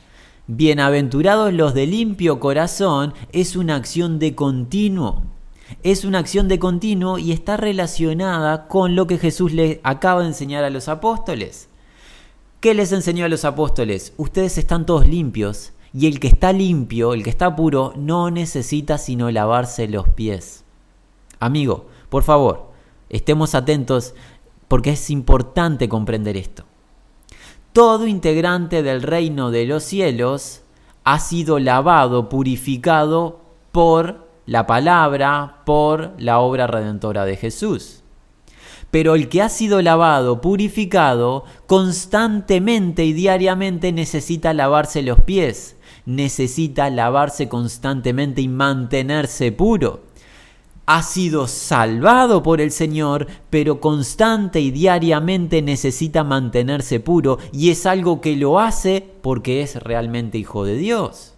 bienaventurados 0.47 1.53
los 1.53 1.75
de 1.75 1.87
limpio 1.87 2.41
corazón 2.41 3.15
es 3.33 3.57
una 3.57 3.77
acción 3.77 4.19
de 4.19 4.35
continuo. 4.35 5.23
Es 5.83 6.05
una 6.05 6.21
acción 6.21 6.47
de 6.47 6.59
continuo 6.59 7.19
y 7.19 7.33
está 7.33 7.57
relacionada 7.57 8.69
con 8.69 8.95
lo 8.95 9.07
que 9.07 9.19
Jesús 9.19 9.53
le 9.53 9.81
acaba 9.83 10.21
de 10.21 10.29
enseñar 10.29 10.63
a 10.63 10.71
los 10.71 10.89
apóstoles. 10.89 11.69
¿Qué 12.61 12.75
les 12.75 12.93
enseñó 12.93 13.25
a 13.25 13.29
los 13.29 13.45
apóstoles? 13.45 14.13
Ustedes 14.17 14.59
están 14.59 14.87
todos 14.87 15.09
limpios 15.09 15.73
y 15.93 16.07
el 16.07 16.21
que 16.21 16.29
está 16.29 16.53
limpio, 16.53 17.15
el 17.15 17.25
que 17.25 17.31
está 17.31 17.57
puro, 17.57 17.95
no 17.97 18.31
necesita 18.31 18.99
sino 18.99 19.31
lavarse 19.31 19.89
los 19.89 20.09
pies. 20.09 20.65
Amigo, 21.41 21.87
por 22.11 22.23
favor, 22.23 22.71
estemos 23.09 23.55
atentos 23.55 24.15
porque 24.69 24.91
es 24.91 25.11
importante 25.11 25.89
comprender 25.89 26.37
esto. 26.37 26.66
Todo 27.77 28.07
integrante 28.07 28.83
del 28.83 29.03
reino 29.03 29.51
de 29.51 29.67
los 29.67 29.85
cielos 29.85 30.63
ha 31.05 31.19
sido 31.19 31.59
lavado, 31.59 32.31
purificado 32.31 33.43
por 33.71 34.31
la 34.47 34.67
palabra, 34.67 35.61
por 35.67 36.15
la 36.17 36.39
obra 36.39 36.67
redentora 36.67 37.27
de 37.27 37.37
Jesús. 37.37 38.03
Pero 38.91 39.15
el 39.15 39.29
que 39.29 39.43
ha 39.43 39.51
sido 39.51 39.83
lavado, 39.83 40.41
purificado, 40.41 41.45
constantemente 41.67 43.05
y 43.05 43.13
diariamente 43.13 43.93
necesita 43.93 44.55
lavarse 44.55 45.03
los 45.03 45.21
pies, 45.21 45.77
necesita 46.07 46.89
lavarse 46.89 47.51
constantemente 47.51 48.41
y 48.41 48.49
mantenerse 48.49 49.53
puro 49.53 50.06
ha 50.87 51.03
sido 51.03 51.49
salvado 51.49 52.43
por 52.43 52.61
el 52.61 52.71
Señor, 52.71 53.27
pero 53.51 53.81
constante 53.81 54.61
y 54.61 54.71
diariamente 54.71 55.61
necesita 55.61 56.23
mantenerse 56.23 57.01
puro 57.01 57.39
y 57.53 57.71
es 57.71 57.87
algo 57.87 58.21
que 58.21 58.37
lo 58.37 58.61
hace 58.61 59.05
porque 59.21 59.63
es 59.63 59.77
realmente 59.83 60.39
hijo 60.39 60.65
de 60.65 60.77
Dios. 60.77 61.35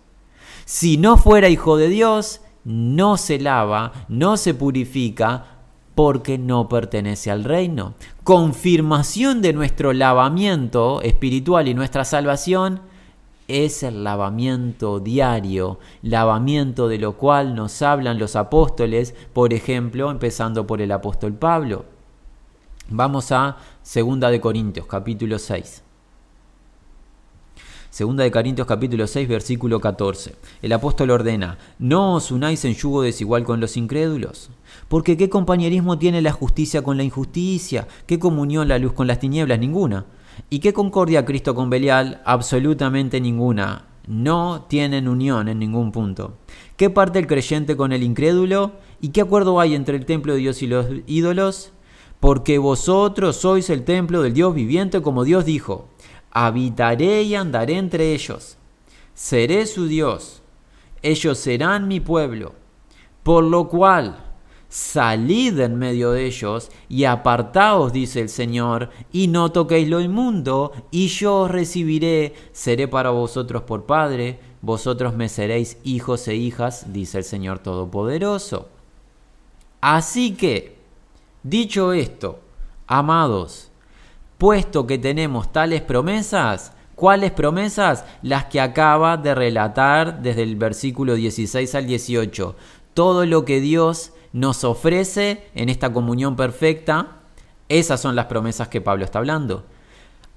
Si 0.67 0.99
no 0.99 1.17
fuera 1.17 1.49
hijo 1.49 1.79
de 1.79 1.89
Dios, 1.89 2.43
no 2.65 3.17
se 3.17 3.39
lava, 3.39 3.93
no 4.09 4.37
se 4.37 4.53
purifica 4.53 5.47
porque 5.95 6.37
no 6.37 6.69
pertenece 6.69 7.31
al 7.31 7.43
reino. 7.43 7.95
Confirmación 8.23 9.41
de 9.41 9.55
nuestro 9.55 9.95
lavamiento 9.95 11.01
espiritual 11.01 11.69
y 11.69 11.75
nuestra 11.75 12.05
salvación 12.05 12.83
es 13.49 13.83
el 13.83 14.05
lavamiento 14.05 15.01
diario, 15.01 15.79
lavamiento 16.03 16.87
de 16.87 16.99
lo 16.99 17.17
cual 17.17 17.55
nos 17.55 17.81
hablan 17.81 18.19
los 18.19 18.37
apóstoles, 18.37 19.15
por 19.33 19.55
ejemplo, 19.55 20.11
empezando 20.11 20.67
por 20.67 20.83
el 20.83 20.93
apóstol 20.93 21.33
Pablo. 21.33 21.87
Vamos 22.91 23.33
a 23.33 23.57
Segunda 23.83 24.31
de 24.31 24.41
Corintios, 24.41 24.87
capítulo 24.87 25.39
6. 25.39 25.83
Segunda 27.91 28.23
de 28.23 28.31
Corintios 28.31 28.67
capítulo 28.67 29.07
6 29.07 29.27
versículo 29.27 29.81
14. 29.81 30.37
El 30.61 30.73
apóstol 30.75 31.11
ordena, 31.11 31.57
no 31.79 32.15
os 32.15 32.31
unáis 32.31 32.67
en 32.67 32.75
yugo 32.75 33.01
desigual 33.01 33.45
con 33.45 33.61
los 33.61 33.79
incrédulos. 33.79 34.51
Porque 34.89 35.17
qué 35.17 35.31
compañerismo 35.31 35.99
tiene 35.99 36.21
la 36.21 36.33
justicia 36.33 36.83
con 36.83 36.99
la 36.99 37.03
injusticia, 37.03 37.89
qué 38.07 38.19
comunión 38.19 38.69
la 38.69 38.79
luz 38.79 38.93
con 38.93 39.07
las 39.07 39.21
tinieblas, 39.21 39.59
ninguna. 39.59 40.05
¿Y 40.51 40.61
qué 40.61 40.73
concordia 40.73 41.25
Cristo 41.25 41.55
con 41.55 41.71
Belial? 41.71 42.23
Absolutamente 42.25 43.21
ninguna. 43.21 43.87
No 44.07 44.67
tienen 44.69 45.07
unión 45.09 45.49
en 45.49 45.59
ningún 45.59 45.93
punto. 45.93 46.39
¿Qué 46.77 46.89
parte 46.89 47.19
el 47.19 47.27
creyente 47.27 47.77
con 47.77 47.93
el 47.93 48.03
incrédulo? 48.03 48.73
¿Y 49.01 49.09
qué 49.09 49.21
acuerdo 49.21 49.61
hay 49.61 49.75
entre 49.75 49.97
el 49.97 50.07
templo 50.07 50.33
de 50.33 50.39
Dios 50.39 50.63
y 50.63 50.67
los 50.67 50.87
ídolos? 51.07 51.73
Porque 52.21 52.59
vosotros 52.59 53.37
sois 53.37 53.69
el 53.71 53.85
templo 53.85 54.23
del 54.23 54.33
Dios 54.33 54.55
viviente, 54.55 55.03
como 55.03 55.25
Dios 55.25 55.45
dijo. 55.45 55.89
Habitaré 56.31 57.23
y 57.23 57.35
andaré 57.35 57.77
entre 57.77 58.15
ellos. 58.15 58.57
Seré 59.15 59.67
su 59.67 59.87
Dios. 59.87 60.43
Ellos 61.03 61.39
serán 61.39 61.87
mi 61.87 62.01
pueblo. 62.01 62.55
Por 63.23 63.45
lo 63.45 63.69
cual, 63.69 64.25
salid 64.69 65.59
en 65.61 65.77
medio 65.77 66.13
de 66.13 66.27
ellos 66.27 66.71
y 66.89 67.05
apartaos, 67.05 67.93
dice 67.93 68.21
el 68.21 68.29
Señor, 68.29 68.91
y 69.13 69.29
no 69.29 69.51
toquéis 69.51 69.89
lo 69.89 70.01
inmundo, 70.01 70.73
y 70.91 71.09
yo 71.09 71.43
os 71.43 71.51
recibiré, 71.51 72.35
seré 72.53 72.87
para 72.89 73.11
vosotros 73.11 73.63
por 73.63 73.87
Padre, 73.87 74.39
vosotros 74.61 75.15
me 75.15 75.29
seréis 75.29 75.79
hijos 75.85 76.29
e 76.29 76.35
hijas, 76.35 76.93
dice 76.93 77.19
el 77.19 77.25
Señor 77.25 77.61
Todopoderoso. 77.61 78.69
Así 79.81 80.35
que, 80.35 80.77
dicho 81.43 81.93
esto, 81.93 82.41
amados, 82.87 83.71
puesto 84.37 84.87
que 84.87 84.99
tenemos 84.99 85.53
tales 85.53 85.83
promesas, 85.83 86.73
¿Cuáles 86.99 87.31
promesas? 87.31 88.05
Las 88.23 88.47
que 88.47 88.61
acaba 88.61 89.17
de 89.17 89.33
relatar 89.33 90.21
desde 90.21 90.43
el 90.43 90.57
versículo 90.57 91.15
16 91.15 91.77
al 91.77 91.87
18. 91.87 92.57
Todo 92.93 93.25
lo 93.25 93.45
que 93.45 93.61
Dios 93.61 94.11
nos 94.33 94.65
ofrece 94.65 95.49
en 95.55 95.69
esta 95.69 95.93
comunión 95.93 96.37
perfecta, 96.37 97.19
esas 97.69 98.01
son 98.01 98.17
las 98.17 98.27
promesas 98.27 98.69
que 98.69 98.81
Pablo 98.81 99.05
está 99.05 99.19
hablando. 99.19 99.65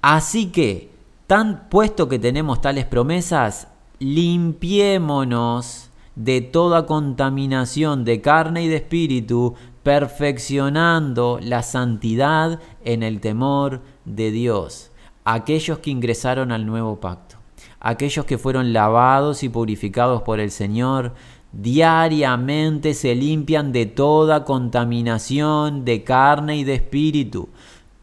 Así 0.02 0.50
que, 0.50 0.90
tan 1.26 1.68
puesto 1.68 2.08
que 2.08 2.18
tenemos 2.18 2.60
tales 2.60 2.84
promesas, 2.84 3.68
limpiémonos 3.98 5.90
de 6.16 6.40
toda 6.40 6.86
contaminación 6.86 8.04
de 8.04 8.20
carne 8.20 8.64
y 8.64 8.68
de 8.68 8.76
espíritu, 8.76 9.54
perfeccionando 9.82 11.38
la 11.42 11.62
santidad 11.62 12.60
en 12.84 13.02
el 13.02 13.20
temor 13.20 13.80
de 14.04 14.30
Dios. 14.30 14.90
Aquellos 15.24 15.78
que 15.78 15.90
ingresaron 15.90 16.52
al 16.52 16.66
nuevo 16.66 17.00
pacto, 17.00 17.36
aquellos 17.80 18.24
que 18.24 18.38
fueron 18.38 18.72
lavados 18.72 19.42
y 19.42 19.48
purificados 19.48 20.22
por 20.22 20.40
el 20.40 20.50
Señor, 20.50 21.14
diariamente 21.52 22.94
se 22.94 23.14
limpian 23.14 23.72
de 23.72 23.86
toda 23.86 24.44
contaminación 24.44 25.84
de 25.84 26.02
carne 26.04 26.56
y 26.56 26.64
de 26.64 26.74
espíritu. 26.74 27.48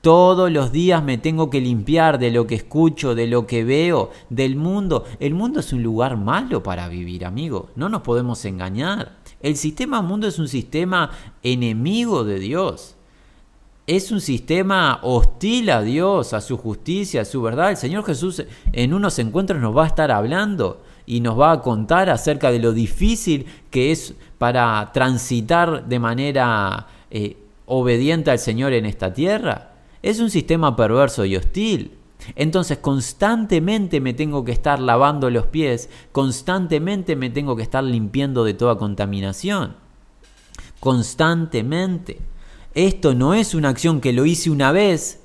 Todos 0.01 0.49
los 0.49 0.71
días 0.71 1.03
me 1.03 1.17
tengo 1.17 1.49
que 1.49 1.59
limpiar 1.59 2.19
de 2.19 2.31
lo 2.31 2.47
que 2.47 2.55
escucho, 2.55 3.15
de 3.15 3.27
lo 3.27 3.45
que 3.45 3.65
veo, 3.65 4.11
del 4.29 4.55
mundo. 4.55 5.03
El 5.19 5.33
mundo 5.33 5.59
es 5.59 5.73
un 5.73 5.83
lugar 5.83 6.15
malo 6.15 6.63
para 6.63 6.87
vivir, 6.87 7.25
amigo. 7.25 7.69
No 7.75 7.89
nos 7.89 8.01
podemos 8.01 8.45
engañar. 8.45 9.17
El 9.41 9.57
sistema 9.57 10.01
mundo 10.01 10.27
es 10.27 10.39
un 10.39 10.47
sistema 10.47 11.11
enemigo 11.43 12.23
de 12.23 12.39
Dios. 12.39 12.95
Es 13.89 14.11
un 14.11 14.21
sistema 14.21 14.99
hostil 15.01 15.71
a 15.71 15.81
Dios, 15.81 16.33
a 16.33 16.41
su 16.41 16.57
justicia, 16.57 17.23
a 17.23 17.25
su 17.25 17.41
verdad. 17.41 17.71
El 17.71 17.77
Señor 17.77 18.05
Jesús 18.05 18.43
en 18.71 18.93
unos 18.93 19.17
encuentros 19.17 19.59
nos 19.59 19.75
va 19.75 19.85
a 19.85 19.87
estar 19.87 20.11
hablando 20.11 20.83
y 21.07 21.21
nos 21.21 21.39
va 21.39 21.53
a 21.53 21.61
contar 21.63 22.07
acerca 22.11 22.51
de 22.51 22.59
lo 22.59 22.71
difícil 22.71 23.47
que 23.71 23.91
es 23.91 24.13
para 24.37 24.91
transitar 24.93 25.87
de 25.87 25.97
manera 25.97 26.85
eh, 27.09 27.35
obediente 27.65 28.29
al 28.29 28.37
Señor 28.37 28.73
en 28.73 28.85
esta 28.85 29.11
tierra. 29.11 29.71
Es 30.03 30.19
un 30.19 30.29
sistema 30.29 30.75
perverso 30.75 31.25
y 31.25 31.35
hostil. 31.35 31.97
Entonces 32.35 32.77
constantemente 32.77 34.01
me 34.01 34.13
tengo 34.13 34.45
que 34.45 34.51
estar 34.51 34.79
lavando 34.79 35.31
los 35.31 35.47
pies, 35.47 35.89
constantemente 36.11 37.15
me 37.15 37.31
tengo 37.31 37.55
que 37.55 37.63
estar 37.63 37.83
limpiando 37.83 38.43
de 38.43 38.53
toda 38.53 38.77
contaminación. 38.77 39.77
Constantemente. 40.79 42.19
Esto 42.75 43.15
no 43.15 43.33
es 43.33 43.55
una 43.55 43.69
acción 43.69 43.99
que 43.99 44.13
lo 44.13 44.25
hice 44.25 44.49
una 44.49 44.71
vez 44.71 45.19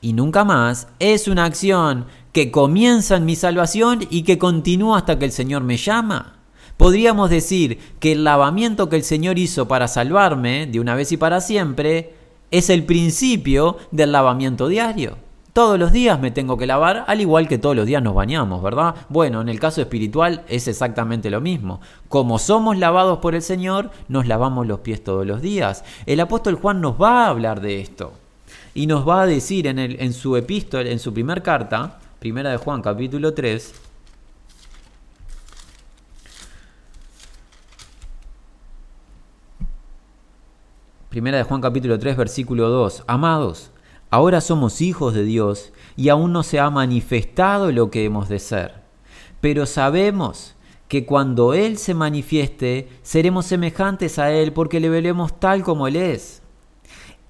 y 0.00 0.12
nunca 0.12 0.44
más, 0.44 0.88
es 1.00 1.26
una 1.26 1.44
acción 1.44 2.06
que 2.32 2.50
comienza 2.50 3.16
en 3.16 3.24
mi 3.24 3.34
salvación 3.34 4.06
y 4.10 4.22
que 4.22 4.38
continúa 4.38 4.98
hasta 4.98 5.18
que 5.18 5.24
el 5.24 5.32
Señor 5.32 5.64
me 5.64 5.76
llama. 5.76 6.36
Podríamos 6.76 7.30
decir 7.30 7.78
que 7.98 8.12
el 8.12 8.22
lavamiento 8.22 8.88
que 8.88 8.96
el 8.96 9.02
Señor 9.02 9.38
hizo 9.38 9.66
para 9.66 9.88
salvarme 9.88 10.66
de 10.66 10.78
una 10.78 10.94
vez 10.94 11.10
y 11.10 11.16
para 11.16 11.40
siempre 11.40 12.14
es 12.52 12.70
el 12.70 12.84
principio 12.84 13.78
del 13.90 14.12
lavamiento 14.12 14.68
diario. 14.68 15.27
Todos 15.58 15.76
los 15.76 15.90
días 15.90 16.20
me 16.20 16.30
tengo 16.30 16.56
que 16.56 16.68
lavar, 16.68 17.02
al 17.08 17.20
igual 17.20 17.48
que 17.48 17.58
todos 17.58 17.74
los 17.74 17.84
días 17.84 18.00
nos 18.00 18.14
bañamos, 18.14 18.62
¿verdad? 18.62 18.94
Bueno, 19.08 19.40
en 19.40 19.48
el 19.48 19.58
caso 19.58 19.80
espiritual 19.80 20.44
es 20.46 20.68
exactamente 20.68 21.30
lo 21.30 21.40
mismo. 21.40 21.80
Como 22.08 22.38
somos 22.38 22.78
lavados 22.78 23.18
por 23.18 23.34
el 23.34 23.42
Señor, 23.42 23.90
nos 24.06 24.28
lavamos 24.28 24.68
los 24.68 24.78
pies 24.78 25.02
todos 25.02 25.26
los 25.26 25.42
días. 25.42 25.82
El 26.06 26.20
apóstol 26.20 26.54
Juan 26.54 26.80
nos 26.80 26.94
va 27.02 27.24
a 27.24 27.30
hablar 27.30 27.60
de 27.60 27.80
esto 27.80 28.12
y 28.72 28.86
nos 28.86 29.08
va 29.08 29.22
a 29.22 29.26
decir 29.26 29.66
en, 29.66 30.12
su 30.12 30.36
epístola, 30.36 30.88
en 30.88 31.00
su 31.00 31.12
primer 31.12 31.42
carta, 31.42 31.98
primera 32.20 32.52
de 32.52 32.58
Juan 32.58 32.80
capítulo 32.80 33.34
3, 33.34 33.74
Primera 41.08 41.38
de 41.38 41.42
Juan 41.42 41.60
capítulo 41.60 41.98
3 41.98 42.16
versículo 42.16 42.68
2. 42.68 43.02
Amados, 43.08 43.72
Ahora 44.10 44.40
somos 44.40 44.80
hijos 44.80 45.12
de 45.12 45.24
Dios 45.24 45.72
y 45.96 46.08
aún 46.08 46.32
no 46.32 46.42
se 46.42 46.58
ha 46.60 46.70
manifestado 46.70 47.72
lo 47.72 47.90
que 47.90 48.04
hemos 48.04 48.28
de 48.28 48.38
ser. 48.38 48.74
Pero 49.40 49.66
sabemos 49.66 50.54
que 50.88 51.04
cuando 51.04 51.52
Él 51.52 51.76
se 51.76 51.92
manifieste, 51.92 52.88
seremos 53.02 53.44
semejantes 53.44 54.18
a 54.18 54.32
Él 54.32 54.52
porque 54.52 54.80
le 54.80 54.88
veremos 54.88 55.38
tal 55.38 55.62
como 55.62 55.86
Él 55.86 55.96
es. 55.96 56.42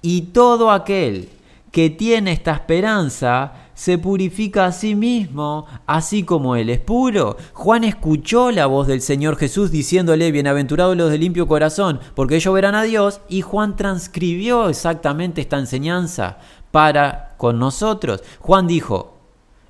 Y 0.01 0.21
todo 0.21 0.71
aquel 0.71 1.29
que 1.71 1.89
tiene 1.89 2.31
esta 2.31 2.53
esperanza 2.53 3.53
se 3.73 3.97
purifica 3.97 4.65
a 4.65 4.71
sí 4.71 4.95
mismo, 4.95 5.65
así 5.85 6.23
como 6.23 6.55
Él 6.55 6.69
es 6.69 6.79
puro. 6.79 7.37
Juan 7.53 7.83
escuchó 7.83 8.51
la 8.51 8.65
voz 8.65 8.87
del 8.87 9.01
Señor 9.01 9.37
Jesús 9.37 9.71
diciéndole, 9.71 10.31
bienaventurados 10.31 10.97
los 10.97 11.11
de 11.11 11.17
limpio 11.17 11.47
corazón, 11.47 11.99
porque 12.15 12.37
ellos 12.37 12.53
verán 12.53 12.75
a 12.75 12.83
Dios, 12.83 13.21
y 13.29 13.41
Juan 13.41 13.75
transcribió 13.75 14.67
exactamente 14.67 15.41
esta 15.41 15.59
enseñanza 15.59 16.39
para 16.71 17.35
con 17.37 17.59
nosotros. 17.59 18.23
Juan 18.39 18.67
dijo, 18.67 19.17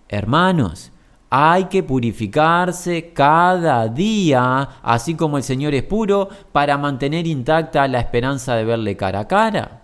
hermanos, 0.08 0.92
hay 1.30 1.66
que 1.66 1.84
purificarse 1.84 3.14
cada 3.14 3.88
día, 3.88 4.70
así 4.82 5.16
como 5.16 5.38
el 5.38 5.44
Señor 5.44 5.76
es 5.76 5.84
puro, 5.84 6.30
para 6.52 6.78
mantener 6.78 7.28
intacta 7.28 7.88
la 7.88 8.00
esperanza 8.00 8.56
de 8.56 8.66
verle 8.66 8.98
cara 8.98 9.22
a 9.22 9.28
cara. 9.28 9.82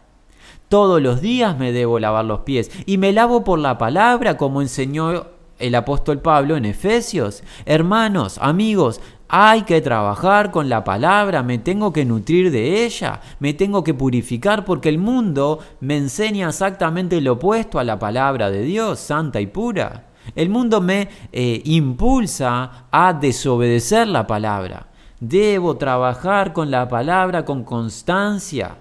Todos 0.70 1.00
los 1.02 1.22
días 1.22 1.58
me 1.58 1.72
debo 1.72 2.00
lavar 2.00 2.26
los 2.26 2.40
pies 2.40 2.72
y 2.88 2.98
me 2.98 3.14
lavo 3.14 3.44
por 3.44 3.60
la 3.60 3.78
palabra, 3.78 4.38
como 4.38 4.62
enseñó 4.62 5.28
el 5.60 5.76
apóstol 5.76 6.20
Pablo 6.20 6.58
en 6.58 6.66
Efesios. 6.66 7.44
Hermanos, 7.66 8.40
amigos, 8.42 9.00
hay 9.28 9.64
que 9.64 9.82
trabajar 9.82 10.52
con 10.52 10.70
la 10.70 10.84
palabra, 10.84 11.42
me 11.42 11.58
tengo 11.58 11.92
que 11.92 12.06
nutrir 12.06 12.52
de 12.52 12.86
ella, 12.86 13.22
me 13.40 13.54
tengo 13.54 13.84
que 13.84 13.94
purificar 13.94 14.66
porque 14.66 14.90
el 14.90 14.98
mundo 14.98 15.60
me 15.80 15.98
enseña 15.98 16.50
exactamente 16.50 17.20
lo 17.22 17.34
opuesto 17.34 17.80
a 17.80 17.84
la 17.84 17.98
palabra 17.98 18.52
de 18.52 18.62
Dios, 18.62 19.00
santa 19.00 19.42
y 19.42 19.48
pura. 19.48 20.06
El 20.36 20.50
mundo 20.50 20.82
me 20.82 21.10
eh, 21.32 21.62
impulsa 21.66 22.88
a 22.92 23.14
desobedecer 23.14 24.08
la 24.08 24.26
palabra. 24.26 24.88
Debo 25.20 25.78
trabajar 25.78 26.54
con 26.54 26.72
la 26.72 26.88
palabra 26.88 27.46
con 27.46 27.64
constancia. 27.64 28.78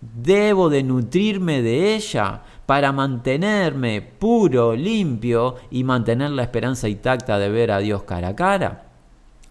Debo 0.00 0.68
de 0.68 0.82
nutrirme 0.82 1.62
de 1.62 1.94
ella 1.94 2.42
para 2.66 2.92
mantenerme 2.92 4.02
puro, 4.02 4.74
limpio 4.74 5.56
y 5.70 5.84
mantener 5.84 6.30
la 6.30 6.42
esperanza 6.42 6.88
intacta 6.88 7.38
de 7.38 7.48
ver 7.48 7.70
a 7.70 7.78
Dios 7.78 8.02
cara 8.02 8.28
a 8.28 8.36
cara. 8.36 8.87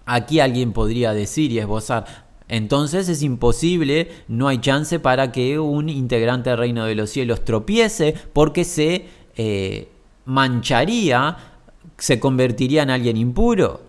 Aquí 0.07 0.39
alguien 0.39 0.71
podría 0.71 1.13
decir 1.13 1.51
y 1.51 1.59
esbozar, 1.59 2.27
entonces 2.47 3.09
es 3.09 3.23
imposible, 3.23 4.09
no 4.29 4.47
hay 4.47 4.59
chance 4.59 4.99
para 4.99 5.33
que 5.33 5.59
un 5.59 5.89
integrante 5.89 6.49
del 6.49 6.59
reino 6.59 6.85
de 6.85 6.95
los 6.95 7.09
cielos 7.09 7.43
tropiece 7.43 8.15
porque 8.31 8.63
se 8.63 9.05
eh, 9.35 9.89
mancharía, 10.23 11.37
se 11.97 12.21
convertiría 12.21 12.83
en 12.83 12.89
alguien 12.89 13.17
impuro. 13.17 13.81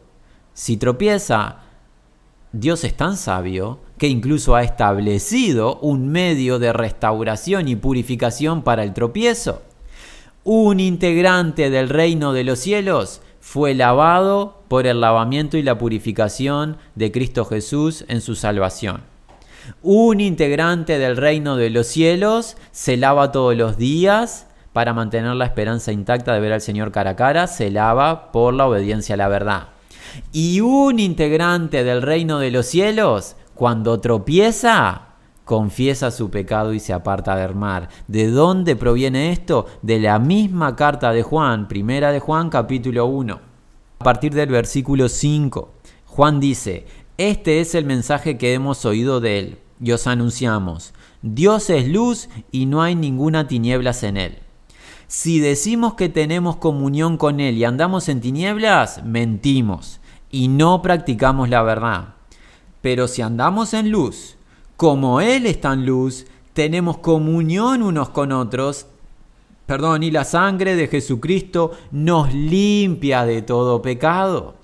Si 0.54 0.76
tropieza, 0.76 1.60
Dios 2.50 2.82
es 2.82 2.96
tan 2.96 3.16
sabio 3.16 3.78
que 3.96 4.08
incluso 4.08 4.56
ha 4.56 4.64
establecido 4.64 5.78
un 5.80 6.08
medio 6.08 6.58
de 6.58 6.72
restauración 6.72 7.68
y 7.68 7.76
purificación 7.76 8.62
para 8.62 8.82
el 8.82 8.92
tropiezo. 8.92 9.62
Un 10.42 10.80
integrante 10.80 11.70
del 11.70 11.88
reino 11.88 12.32
de 12.32 12.42
los 12.42 12.58
cielos 12.58 13.20
fue 13.40 13.74
lavado 13.74 14.57
por 14.68 14.86
el 14.86 15.00
lavamiento 15.00 15.56
y 15.56 15.62
la 15.62 15.78
purificación 15.78 16.76
de 16.94 17.10
Cristo 17.10 17.44
Jesús 17.44 18.04
en 18.08 18.20
su 18.20 18.34
salvación. 18.34 19.02
Un 19.82 20.20
integrante 20.20 20.98
del 20.98 21.16
reino 21.16 21.56
de 21.56 21.70
los 21.70 21.86
cielos 21.86 22.56
se 22.70 22.96
lava 22.96 23.32
todos 23.32 23.56
los 23.56 23.76
días 23.76 24.46
para 24.72 24.94
mantener 24.94 25.34
la 25.34 25.46
esperanza 25.46 25.92
intacta 25.92 26.32
de 26.34 26.40
ver 26.40 26.52
al 26.52 26.60
Señor 26.60 26.92
cara 26.92 27.10
a 27.10 27.16
cara, 27.16 27.46
se 27.46 27.70
lava 27.70 28.30
por 28.32 28.54
la 28.54 28.66
obediencia 28.66 29.14
a 29.14 29.18
la 29.18 29.28
verdad. 29.28 29.68
Y 30.32 30.60
un 30.60 31.00
integrante 31.00 31.84
del 31.84 32.02
reino 32.02 32.38
de 32.38 32.50
los 32.50 32.66
cielos, 32.66 33.36
cuando 33.54 34.00
tropieza, 34.00 35.08
confiesa 35.44 36.10
su 36.10 36.30
pecado 36.30 36.74
y 36.74 36.80
se 36.80 36.92
aparta 36.92 37.34
del 37.34 37.54
mar. 37.54 37.88
¿De 38.06 38.30
dónde 38.30 38.76
proviene 38.76 39.32
esto? 39.32 39.66
De 39.82 39.98
la 39.98 40.18
misma 40.18 40.76
carta 40.76 41.10
de 41.12 41.22
Juan, 41.22 41.68
primera 41.68 42.12
de 42.12 42.20
Juan 42.20 42.50
capítulo 42.50 43.06
1. 43.06 43.47
A 43.98 44.04
partir 44.04 44.32
del 44.32 44.48
versículo 44.48 45.08
5, 45.08 45.70
Juan 46.06 46.40
dice, 46.40 46.86
este 47.16 47.60
es 47.60 47.74
el 47.74 47.84
mensaje 47.84 48.38
que 48.38 48.54
hemos 48.54 48.84
oído 48.84 49.20
de 49.20 49.38
él 49.38 49.58
y 49.80 49.92
os 49.92 50.06
anunciamos, 50.06 50.94
Dios 51.22 51.68
es 51.70 51.88
luz 51.88 52.28
y 52.52 52.66
no 52.66 52.82
hay 52.82 52.94
ninguna 52.94 53.48
tinieblas 53.48 54.02
en 54.04 54.16
él. 54.16 54.38
Si 55.08 55.40
decimos 55.40 55.94
que 55.94 56.10
tenemos 56.10 56.56
comunión 56.56 57.16
con 57.16 57.40
Él 57.40 57.56
y 57.56 57.64
andamos 57.64 58.10
en 58.10 58.20
tinieblas, 58.20 59.02
mentimos 59.04 60.00
y 60.30 60.48
no 60.48 60.82
practicamos 60.82 61.48
la 61.48 61.62
verdad. 61.62 62.14
Pero 62.82 63.08
si 63.08 63.22
andamos 63.22 63.72
en 63.72 63.90
luz, 63.90 64.36
como 64.76 65.22
Él 65.22 65.46
está 65.46 65.72
en 65.72 65.86
luz, 65.86 66.26
tenemos 66.52 66.98
comunión 66.98 67.82
unos 67.82 68.10
con 68.10 68.32
otros, 68.32 68.86
perdón, 69.68 70.02
y 70.02 70.10
la 70.10 70.24
sangre 70.24 70.76
de 70.76 70.88
Jesucristo 70.88 71.72
nos 71.90 72.32
limpia 72.32 73.26
de 73.26 73.42
todo 73.42 73.82
pecado. 73.82 74.54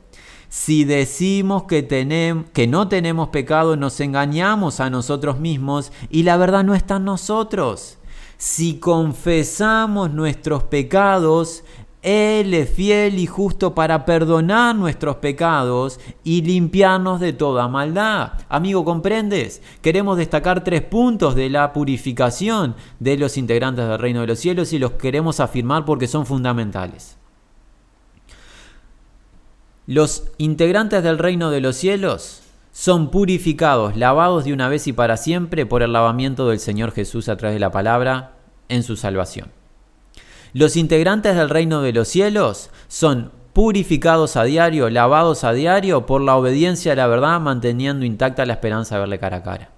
Si 0.49 0.85
decimos 0.85 1.65
que, 1.65 1.83
tenemos, 1.83 2.47
que 2.55 2.67
no 2.67 2.89
tenemos 2.89 3.29
pecado, 3.29 3.77
nos 3.77 4.01
engañamos 4.01 4.81
a 4.81 4.89
nosotros 4.89 5.39
mismos 5.39 5.93
y 6.09 6.23
la 6.23 6.39
verdad 6.39 6.65
no 6.65 6.75
está 6.75 6.97
en 6.97 7.05
nosotros. 7.05 7.99
Si 8.39 8.79
confesamos 8.79 10.11
nuestros 10.11 10.63
pecados, 10.63 11.65
él 12.05 12.53
es 12.53 12.69
fiel 12.69 13.19
y 13.19 13.27
justo 13.27 13.75
para 13.75 14.05
perdonar 14.05 14.77
nuestros 14.77 15.17
pecados 15.17 15.99
y 16.23 16.43
limpiarnos 16.43 17.19
de 17.19 17.33
toda 17.33 17.67
maldad. 17.67 18.33
Amigo, 18.51 18.85
¿comprendes? 18.85 19.63
Queremos 19.81 20.19
destacar 20.19 20.63
tres 20.63 20.83
puntos 20.83 21.35
de 21.35 21.49
la 21.49 21.73
purificación 21.73 22.77
de 23.01 23.17
los 23.17 23.39
integrantes 23.39 23.89
del 23.89 23.99
reino 23.99 24.21
de 24.21 24.27
los 24.27 24.39
cielos 24.39 24.75
y 24.75 24.79
los 24.79 24.93
queremos 24.93 25.41
afirmar 25.41 25.87
porque 25.87 26.07
son 26.07 26.27
fundamentales. 26.27 27.17
Los 29.87 30.25
integrantes 30.37 31.03
del 31.03 31.17
reino 31.17 31.51
de 31.51 31.63
los 31.63 31.75
cielos 31.75 32.43
son 32.71 33.11
purificados, 33.11 33.97
lavados 33.97 34.45
de 34.45 34.53
una 34.53 34.69
vez 34.69 34.87
y 34.89 34.93
para 34.93 35.17
siempre 35.17 35.65
por 35.65 35.83
el 35.83 35.95
lavamiento 35.95 36.51
del 36.51 36.61
Señor 36.61 36.93
Jesús 36.93 37.31
a 37.31 37.39
través 37.39 37.55
de 37.55 37.61
la 37.61 37.73
palabra 37.73 38.33
en 38.69 38.83
su 38.83 38.97
salvación. 38.97 39.64
Los 40.55 40.77
integrantes 40.77 41.35
del 41.35 41.51
reino 41.51 41.83
de 41.83 41.93
los 41.93 42.07
cielos 42.07 42.71
son 42.87 43.33
purificados 43.53 44.37
a 44.37 44.45
diario, 44.45 44.89
lavados 44.89 45.43
a 45.43 45.53
diario 45.53 46.07
por 46.07 46.21
la 46.21 46.37
obediencia 46.37 46.93
a 46.93 46.95
la 46.95 47.09
verdad, 47.09 47.41
manteniendo 47.41 48.07
intacta 48.07 48.47
la 48.47 48.53
esperanza 48.53 48.95
de 48.95 49.01
verle 49.01 49.19
cara 49.19 49.39
a 49.39 49.43
cara. 49.43 49.71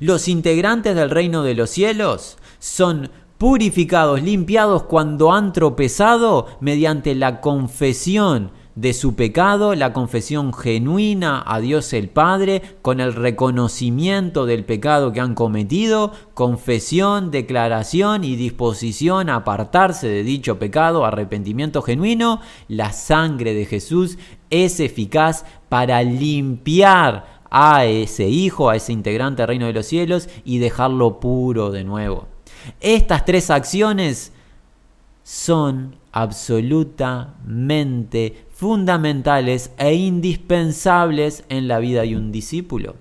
Los 0.00 0.28
integrantes 0.28 0.96
del 0.96 1.10
reino 1.10 1.42
de 1.42 1.54
los 1.54 1.68
cielos 1.68 2.38
son 2.58 3.10
purificados, 3.36 4.22
limpiados 4.22 4.84
cuando 4.84 5.34
han 5.34 5.52
tropezado 5.52 6.46
mediante 6.60 7.14
la 7.14 7.42
confesión 7.42 8.52
de 8.76 8.92
su 8.92 9.14
pecado, 9.14 9.74
la 9.74 9.94
confesión 9.94 10.52
genuina 10.52 11.42
a 11.46 11.60
Dios 11.60 11.94
el 11.94 12.10
Padre, 12.10 12.62
con 12.82 13.00
el 13.00 13.14
reconocimiento 13.14 14.44
del 14.44 14.66
pecado 14.66 15.12
que 15.12 15.20
han 15.20 15.34
cometido, 15.34 16.12
confesión, 16.34 17.30
declaración 17.30 18.22
y 18.22 18.36
disposición 18.36 19.30
a 19.30 19.36
apartarse 19.36 20.08
de 20.08 20.22
dicho 20.22 20.58
pecado, 20.58 21.06
arrepentimiento 21.06 21.80
genuino, 21.80 22.42
la 22.68 22.92
sangre 22.92 23.54
de 23.54 23.64
Jesús 23.64 24.18
es 24.50 24.78
eficaz 24.78 25.46
para 25.70 26.02
limpiar 26.02 27.40
a 27.50 27.86
ese 27.86 28.28
hijo, 28.28 28.68
a 28.68 28.76
ese 28.76 28.92
integrante 28.92 29.40
del 29.40 29.48
reino 29.48 29.66
de 29.66 29.72
los 29.72 29.86
cielos 29.86 30.28
y 30.44 30.58
dejarlo 30.58 31.18
puro 31.18 31.70
de 31.70 31.82
nuevo. 31.82 32.28
Estas 32.80 33.24
tres 33.24 33.48
acciones 33.48 34.32
son 35.22 35.96
absolutamente 36.16 38.46
fundamentales 38.50 39.70
e 39.76 39.92
indispensables 39.92 41.44
en 41.50 41.68
la 41.68 41.78
vida 41.78 42.00
de 42.02 42.16
un 42.16 42.32
discípulo. 42.32 42.96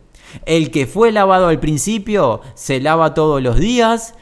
El 0.46 0.70
que 0.70 0.86
fue 0.86 1.14
lavado 1.14 1.48
al 1.48 1.62
principio 1.62 2.42
se 2.56 2.82
lava 2.82 3.14
todos 3.14 3.42
los 3.42 3.58
días 3.58 4.16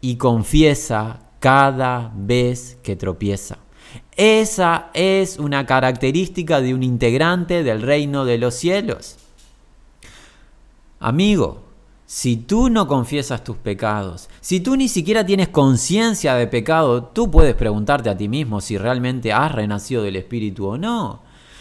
y 0.00 0.16
confiesa 0.16 1.20
cada 1.38 2.10
vez 2.16 2.76
que 2.82 2.96
tropieza. 2.96 3.58
Esa 4.16 4.90
es 4.94 5.38
una 5.38 5.64
característica 5.64 6.60
de 6.60 6.74
un 6.74 6.82
integrante 6.82 7.62
del 7.62 7.82
reino 7.82 8.24
de 8.24 8.38
los 8.38 8.56
cielos. 8.56 9.16
Amigo, 10.98 11.69
si 12.12 12.36
tú 12.36 12.70
no 12.70 12.88
confiesas 12.88 13.44
tus 13.44 13.56
pecados, 13.56 14.28
si 14.40 14.58
tú 14.58 14.74
ni 14.74 14.88
siquiera 14.88 15.24
tienes 15.24 15.46
conciencia 15.46 16.34
de 16.34 16.48
pecado, 16.48 17.04
tú 17.04 17.30
puedes 17.30 17.54
preguntarte 17.54 18.10
a 18.10 18.16
ti 18.16 18.26
mismo 18.26 18.60
si 18.60 18.76
realmente 18.76 19.32
has 19.32 19.52
renacido 19.52 20.02
del 20.02 20.16
Espíritu 20.16 20.66
o 20.66 20.76
no. 20.76 21.20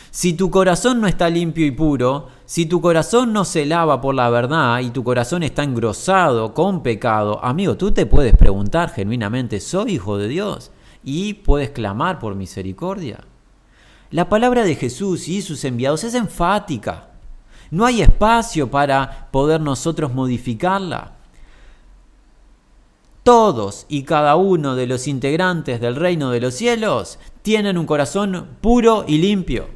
Si 0.09 0.33
tu 0.33 0.49
corazón 0.49 1.01
no 1.01 1.07
está 1.07 1.29
limpio 1.29 1.67
y 1.67 1.71
puro, 1.71 2.29
si 2.45 2.65
tu 2.65 2.81
corazón 2.81 3.31
no 3.31 3.45
se 3.45 3.67
lava 3.67 4.01
por 4.01 4.15
la 4.15 4.31
verdad 4.31 4.79
y 4.79 4.89
tu 4.89 5.03
corazón 5.03 5.43
está 5.43 5.61
engrosado 5.61 6.55
con 6.55 6.81
pecado, 6.81 7.45
amigo, 7.45 7.77
tú 7.77 7.91
te 7.91 8.07
puedes 8.07 8.35
preguntar 8.35 8.89
genuinamente, 8.89 9.59
¿soy 9.59 9.91
hijo 9.91 10.17
de 10.17 10.29
Dios? 10.29 10.71
Y 11.03 11.35
puedes 11.35 11.69
clamar 11.69 12.17
por 12.17 12.33
misericordia. 12.33 13.19
La 14.09 14.29
palabra 14.29 14.63
de 14.63 14.73
Jesús 14.73 15.27
y 15.27 15.43
sus 15.43 15.63
enviados 15.63 16.03
es 16.03 16.15
enfática. 16.15 17.08
No 17.71 17.85
hay 17.85 18.01
espacio 18.01 18.71
para 18.71 19.29
poder 19.31 19.61
nosotros 19.61 20.13
modificarla. 20.13 21.13
Todos 23.23 23.85
y 23.89 24.03
cada 24.03 24.35
uno 24.35 24.75
de 24.75 24.87
los 24.87 25.07
integrantes 25.07 25.79
del 25.79 25.95
reino 25.95 26.31
de 26.31 26.41
los 26.41 26.55
cielos 26.55 27.19
tienen 27.41 27.77
un 27.77 27.85
corazón 27.85 28.47
puro 28.61 29.05
y 29.07 29.17
limpio. 29.17 29.67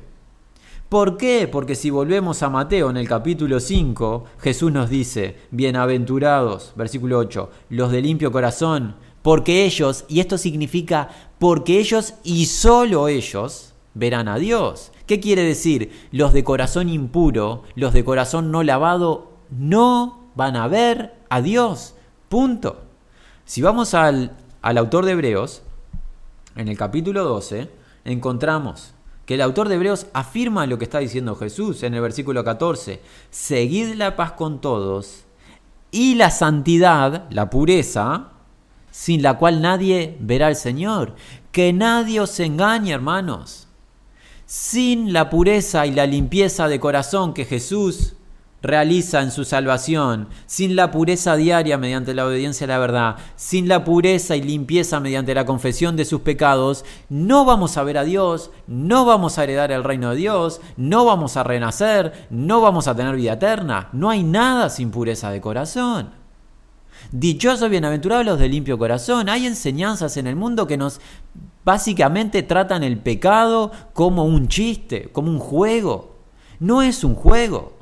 ¿Por 0.90 1.18
qué? 1.18 1.48
Porque 1.52 1.76
si 1.76 1.90
volvemos 1.90 2.44
a 2.44 2.50
Mateo 2.50 2.90
en 2.90 2.98
el 2.98 3.08
capítulo 3.08 3.60
5, 3.60 4.26
Jesús 4.40 4.72
nos 4.72 4.90
dice, 4.90 5.38
bienaventurados, 5.50 6.74
versículo 6.76 7.18
8, 7.18 7.50
los 7.70 7.92
de 7.92 8.02
limpio 8.02 8.32
corazón, 8.32 8.96
porque 9.24 9.66
ellos, 9.66 10.06
y 10.08 10.20
esto 10.20 10.38
significa, 10.38 11.10
porque 11.40 11.80
ellos 11.80 12.14
y 12.24 12.46
solo 12.46 13.08
ellos 13.08 13.74
verán 13.96 14.28
a 14.28 14.38
Dios. 14.38 14.92
¿Qué 15.06 15.20
quiere 15.20 15.44
decir? 15.44 15.92
Los 16.12 16.34
de 16.34 16.44
corazón 16.44 16.90
impuro, 16.90 17.64
los 17.76 17.94
de 17.94 18.06
corazón 18.06 18.52
no 18.52 18.64
lavado, 18.64 19.34
no 19.50 20.30
van 20.36 20.56
a 20.56 20.68
ver 20.68 21.14
a 21.30 21.42
Dios. 21.42 21.96
Punto. 22.30 22.84
Si 23.46 23.62
vamos 23.62 23.94
al, 23.94 24.36
al 24.62 24.78
autor 24.78 25.06
de 25.06 25.12
Hebreos, 25.12 25.62
en 26.56 26.68
el 26.68 26.78
capítulo 26.78 27.24
12, 27.24 27.70
encontramos 28.06 28.94
que 29.26 29.36
el 29.36 29.42
autor 29.42 29.70
de 29.70 29.76
Hebreos 29.76 30.08
afirma 30.14 30.68
lo 30.68 30.78
que 30.78 30.84
está 30.86 31.00
diciendo 31.00 31.36
Jesús 31.36 31.84
en 31.84 31.94
el 31.94 32.02
versículo 32.02 32.44
14. 32.44 33.02
Seguid 33.30 33.96
la 33.96 34.16
paz 34.16 34.34
con 34.34 34.62
todos 34.62 35.24
y 35.92 36.16
la 36.16 36.32
santidad, 36.32 37.26
la 37.30 37.50
pureza, 37.50 38.30
sin 38.92 39.22
la 39.22 39.38
cual 39.38 39.62
nadie 39.62 40.18
verá 40.20 40.48
al 40.48 40.56
Señor. 40.56 41.16
Que 41.52 41.72
nadie 41.72 42.20
os 42.20 42.40
engañe, 42.40 42.92
hermanos. 42.92 43.68
Sin 44.56 45.14
la 45.14 45.32
pureza 45.32 45.88
y 45.88 45.92
la 45.94 46.06
limpieza 46.06 46.68
de 46.68 46.80
corazón 46.80 47.34
que 47.34 47.44
Jesús 47.44 48.14
realiza 48.62 49.24
en 49.24 49.32
su 49.32 49.46
salvación, 49.46 50.28
sin 50.46 50.76
la 50.76 50.92
pureza 50.92 51.36
diaria 51.36 51.80
mediante 51.80 52.14
la 52.14 52.28
obediencia 52.28 52.66
a 52.66 52.68
la 52.68 52.78
verdad, 52.78 53.16
sin 53.36 53.68
la 53.68 53.84
pureza 53.84 54.36
y 54.36 54.44
limpieza 54.44 55.00
mediante 55.00 55.34
la 55.34 55.48
confesión 55.48 55.96
de 55.96 56.06
sus 56.06 56.22
pecados, 56.22 56.86
no 57.10 57.46
vamos 57.46 57.78
a 57.78 57.84
ver 57.84 57.98
a 57.98 58.04
Dios, 58.04 58.52
no 58.68 59.06
vamos 59.06 59.40
a 59.40 59.44
heredar 59.44 59.72
el 59.72 59.84
reino 59.84 60.12
de 60.12 60.18
Dios, 60.18 60.62
no 60.78 61.04
vamos 61.04 61.36
a 61.36 61.42
renacer, 61.42 62.28
no 62.30 62.62
vamos 62.62 62.88
a 62.88 62.96
tener 62.96 63.16
vida 63.16 63.34
eterna. 63.34 63.90
No 63.92 64.12
hay 64.12 64.22
nada 64.22 64.70
sin 64.70 64.92
pureza 64.92 65.32
de 65.32 65.42
corazón. 65.42 66.12
Dichosos 67.12 67.72
bienaventurados 67.72 68.24
los 68.24 68.38
de 68.38 68.50
limpio 68.50 68.78
corazón. 68.78 69.30
Hay 69.30 69.48
enseñanzas 69.48 70.16
en 70.18 70.28
el 70.28 70.36
mundo 70.36 70.68
que 70.68 70.78
nos 70.78 71.02
básicamente 71.66 72.44
tratan 72.44 72.84
el 72.84 72.98
pecado 72.98 73.72
como 73.94 74.26
un 74.26 74.48
chiste, 74.48 75.10
como 75.12 75.32
un 75.32 75.40
juego. 75.40 76.16
No 76.60 76.82
es 76.82 77.04
un 77.04 77.16
juego. 77.16 77.74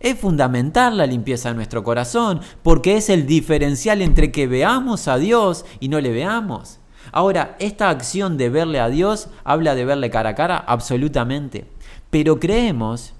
Es 0.00 0.18
fundamental 0.18 0.96
la 0.96 1.06
limpieza 1.06 1.48
de 1.48 1.56
nuestro 1.56 1.82
corazón 1.82 2.40
porque 2.62 2.96
es 2.96 3.08
el 3.08 3.26
diferencial 3.26 4.00
entre 4.00 4.30
que 4.30 4.46
veamos 4.46 5.08
a 5.08 5.18
Dios 5.18 5.64
y 5.80 5.88
no 5.88 6.00
le 6.00 6.12
veamos. 6.12 6.78
Ahora, 7.10 7.56
esta 7.58 7.88
acción 7.88 8.36
de 8.36 8.50
verle 8.50 8.80
a 8.80 8.88
Dios 8.88 9.28
habla 9.42 9.74
de 9.74 9.84
verle 9.84 10.10
cara 10.10 10.30
a 10.30 10.34
cara 10.34 10.58
absolutamente. 10.58 11.66
Pero 12.10 12.38
creemos, 12.38 13.14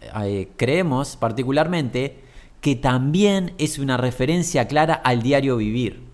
eh, 0.00 0.50
creemos 0.56 1.16
particularmente 1.16 2.24
que 2.60 2.76
también 2.76 3.54
es 3.56 3.78
una 3.78 3.96
referencia 3.96 4.68
clara 4.68 4.94
al 4.94 5.22
diario 5.22 5.56
vivir 5.56 6.09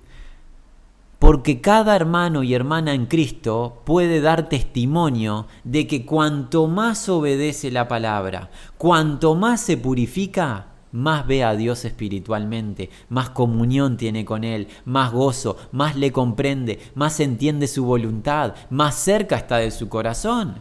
porque 1.26 1.60
cada 1.60 1.96
hermano 1.96 2.44
y 2.44 2.54
hermana 2.54 2.94
en 2.94 3.06
Cristo 3.06 3.82
puede 3.82 4.20
dar 4.20 4.48
testimonio 4.48 5.48
de 5.64 5.88
que 5.88 6.06
cuanto 6.06 6.68
más 6.68 7.08
obedece 7.08 7.72
la 7.72 7.88
palabra, 7.88 8.48
cuanto 8.78 9.34
más 9.34 9.60
se 9.60 9.76
purifica, 9.76 10.66
más 10.92 11.26
ve 11.26 11.42
a 11.42 11.56
Dios 11.56 11.84
espiritualmente, 11.84 12.90
más 13.08 13.30
comunión 13.30 13.96
tiene 13.96 14.24
con 14.24 14.44
Él, 14.44 14.68
más 14.84 15.10
gozo, 15.10 15.56
más 15.72 15.96
le 15.96 16.12
comprende, 16.12 16.78
más 16.94 17.18
entiende 17.18 17.66
su 17.66 17.84
voluntad, 17.84 18.54
más 18.70 18.94
cerca 18.94 19.34
está 19.34 19.56
de 19.56 19.72
su 19.72 19.88
corazón. 19.88 20.54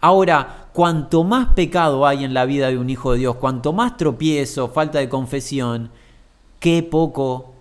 Ahora, 0.00 0.68
cuanto 0.72 1.24
más 1.24 1.48
pecado 1.54 2.06
hay 2.06 2.22
en 2.22 2.34
la 2.34 2.44
vida 2.44 2.68
de 2.68 2.78
un 2.78 2.88
hijo 2.88 3.14
de 3.14 3.18
Dios, 3.18 3.34
cuanto 3.34 3.72
más 3.72 3.96
tropiezo, 3.96 4.68
falta 4.68 5.00
de 5.00 5.08
confesión, 5.08 5.90
qué 6.60 6.84
poco 6.84 7.53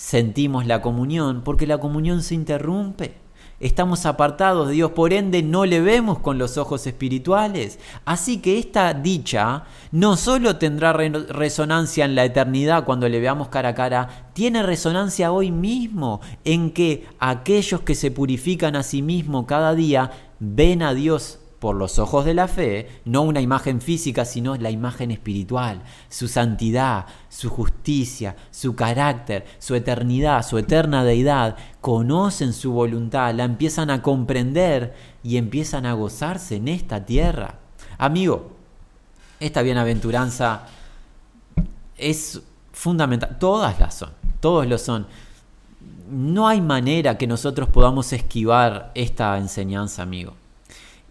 sentimos 0.00 0.66
la 0.66 0.80
comunión 0.80 1.42
porque 1.44 1.66
la 1.66 1.76
comunión 1.76 2.22
se 2.22 2.34
interrumpe. 2.34 3.16
Estamos 3.60 4.06
apartados 4.06 4.68
de 4.68 4.72
Dios, 4.72 4.92
por 4.92 5.12
ende 5.12 5.42
no 5.42 5.66
le 5.66 5.82
vemos 5.82 6.20
con 6.20 6.38
los 6.38 6.56
ojos 6.56 6.86
espirituales. 6.86 7.78
Así 8.06 8.38
que 8.38 8.58
esta 8.58 8.94
dicha 8.94 9.64
no 9.92 10.16
solo 10.16 10.56
tendrá 10.56 10.94
resonancia 10.94 12.06
en 12.06 12.14
la 12.14 12.24
eternidad 12.24 12.86
cuando 12.86 13.10
le 13.10 13.20
veamos 13.20 13.48
cara 13.48 13.68
a 13.68 13.74
cara, 13.74 14.30
tiene 14.32 14.62
resonancia 14.62 15.32
hoy 15.32 15.50
mismo 15.50 16.22
en 16.44 16.70
que 16.70 17.06
aquellos 17.18 17.82
que 17.82 17.94
se 17.94 18.10
purifican 18.10 18.76
a 18.76 18.82
sí 18.82 19.02
mismos 19.02 19.44
cada 19.44 19.74
día 19.74 20.12
ven 20.38 20.82
a 20.82 20.94
Dios 20.94 21.39
por 21.60 21.76
los 21.76 21.98
ojos 21.98 22.24
de 22.24 22.32
la 22.32 22.48
fe, 22.48 22.88
no 23.04 23.20
una 23.20 23.42
imagen 23.42 23.82
física, 23.82 24.24
sino 24.24 24.56
la 24.56 24.70
imagen 24.70 25.10
espiritual, 25.10 25.82
su 26.08 26.26
santidad, 26.26 27.04
su 27.28 27.50
justicia, 27.50 28.34
su 28.50 28.74
carácter, 28.74 29.44
su 29.58 29.74
eternidad, 29.74 30.42
su 30.42 30.56
eterna 30.56 31.04
deidad, 31.04 31.56
conocen 31.82 32.54
su 32.54 32.72
voluntad, 32.72 33.34
la 33.34 33.44
empiezan 33.44 33.90
a 33.90 34.00
comprender 34.00 34.94
y 35.22 35.36
empiezan 35.36 35.84
a 35.84 35.92
gozarse 35.92 36.56
en 36.56 36.68
esta 36.68 37.04
tierra. 37.04 37.56
Amigo, 37.98 38.52
esta 39.38 39.60
bienaventuranza 39.60 40.62
es 41.98 42.40
fundamental, 42.72 43.36
todas 43.38 43.78
las 43.78 43.94
son, 43.94 44.12
todos 44.40 44.66
lo 44.66 44.78
son. 44.78 45.06
No 46.10 46.48
hay 46.48 46.62
manera 46.62 47.18
que 47.18 47.26
nosotros 47.26 47.68
podamos 47.68 48.14
esquivar 48.14 48.92
esta 48.94 49.36
enseñanza, 49.36 50.02
amigo 50.02 50.39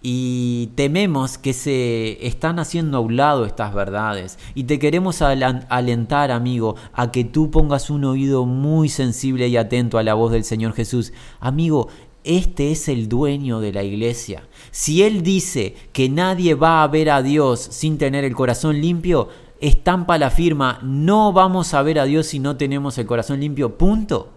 y 0.02 0.68
tememos 0.76 1.38
que 1.38 1.54
se 1.54 2.26
están 2.26 2.60
haciendo 2.60 2.98
a 2.98 3.02
un 3.02 3.18
lado 3.18 3.46
estas 3.46 3.74
verdades. 3.74 4.40
Y 4.56 4.64
te 4.64 4.80
queremos 4.80 5.22
alentar 5.22 6.32
amigo 6.32 6.76
a 6.94 7.12
que 7.12 7.24
tú 7.24 7.52
pongas 7.52 7.90
un 7.90 8.06
oído 8.06 8.46
muy 8.46 8.90
sensible 8.90 9.48
y 9.48 9.58
atento 9.58 9.98
a 9.98 10.04
la 10.04 10.14
voz 10.14 10.32
del 10.32 10.44
Señor 10.44 10.74
Jesús. 10.74 11.12
Amigo 11.40 11.90
este 12.24 12.72
es 12.72 12.90
el 12.90 13.08
dueño 13.08 13.62
de 13.62 13.72
la 13.72 13.84
iglesia. 13.84 14.44
Si 14.72 15.04
él 15.04 15.24
dice 15.24 15.76
que 15.94 16.10
nadie 16.10 16.54
va 16.54 16.84
a 16.84 16.88
ver 16.88 17.10
a 17.10 17.22
Dios 17.22 17.60
sin 17.60 17.98
tener 17.98 18.24
el 18.24 18.36
corazón 18.36 18.82
limpio 18.82 19.30
estampa 19.62 20.18
la 20.18 20.30
firma 20.30 20.80
no 20.84 21.34
vamos 21.34 21.74
a 21.74 21.82
ver 21.82 22.00
a 22.00 22.06
Dios 22.06 22.28
si 22.28 22.40
no 22.40 22.56
tenemos 22.56 22.98
el 22.98 23.06
corazón 23.06 23.40
limpio. 23.40 23.78
Punto. 23.78 24.30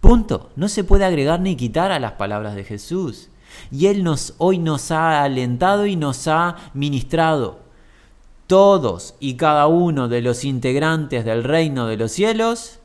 Punto. 0.00 0.50
No 0.56 0.68
se 0.68 0.84
puede 0.84 1.04
agregar 1.04 1.40
ni 1.40 1.56
quitar 1.56 1.92
a 1.92 2.00
las 2.00 2.12
palabras 2.12 2.54
de 2.54 2.64
Jesús 2.64 3.30
y 3.70 3.86
Él 3.86 4.04
nos, 4.04 4.34
hoy 4.38 4.58
nos 4.58 4.90
ha 4.90 5.22
alentado 5.22 5.86
y 5.86 5.96
nos 5.96 6.28
ha 6.28 6.56
ministrado. 6.74 7.60
Todos 8.46 9.14
y 9.18 9.36
cada 9.36 9.66
uno 9.66 10.08
de 10.08 10.20
los 10.20 10.44
integrantes 10.44 11.24
del 11.24 11.44
reino 11.44 11.86
de 11.86 11.96
los 11.96 12.12
cielos 12.12 12.80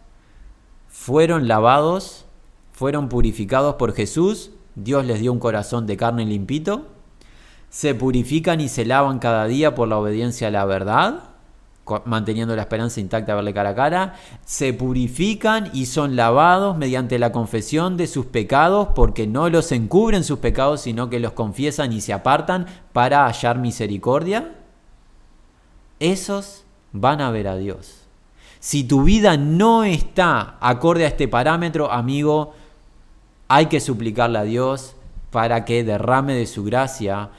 fueron 0.87 1.47
lavados, 1.47 2.25
fueron 2.71 3.09
purificados 3.09 3.75
por 3.75 3.93
Jesús. 3.93 4.51
Dios 4.75 5.05
les 5.05 5.19
dio 5.19 5.33
un 5.33 5.39
corazón 5.39 5.87
de 5.87 5.97
carne 5.97 6.25
limpito. 6.25 6.87
Se 7.69 7.95
purifican 7.95 8.61
y 8.61 8.69
se 8.69 8.85
lavan 8.85 9.19
cada 9.19 9.45
día 9.45 9.75
por 9.75 9.87
la 9.87 9.97
obediencia 9.97 10.47
a 10.47 10.51
la 10.51 10.65
verdad. 10.65 11.36
Manteniendo 12.05 12.55
la 12.55 12.63
esperanza 12.63 12.99
intacta 12.99 13.31
de 13.31 13.35
verle 13.35 13.53
cara 13.53 13.69
a 13.69 13.75
cara, 13.75 14.15
se 14.45 14.73
purifican 14.73 15.69
y 15.73 15.85
son 15.85 16.15
lavados 16.15 16.77
mediante 16.77 17.19
la 17.19 17.31
confesión 17.31 17.97
de 17.97 18.07
sus 18.07 18.25
pecados, 18.25 18.89
porque 18.95 19.27
no 19.27 19.49
los 19.49 19.71
encubren 19.71 20.23
sus 20.23 20.39
pecados, 20.39 20.81
sino 20.81 21.09
que 21.09 21.19
los 21.19 21.33
confiesan 21.33 21.93
y 21.93 22.01
se 22.01 22.13
apartan 22.13 22.67
para 22.93 23.25
hallar 23.25 23.57
misericordia, 23.57 24.53
esos 25.99 26.63
van 26.91 27.21
a 27.21 27.31
ver 27.31 27.47
a 27.47 27.57
Dios. 27.57 28.03
Si 28.59 28.83
tu 28.83 29.03
vida 29.03 29.37
no 29.37 29.83
está 29.83 30.57
acorde 30.59 31.05
a 31.05 31.09
este 31.09 31.27
parámetro, 31.27 31.91
amigo, 31.91 32.53
hay 33.47 33.67
que 33.67 33.79
suplicarle 33.79 34.39
a 34.39 34.43
Dios 34.43 34.95
para 35.31 35.65
que 35.65 35.83
derrame 35.83 36.33
de 36.33 36.45
su 36.45 36.63
gracia 36.63 37.29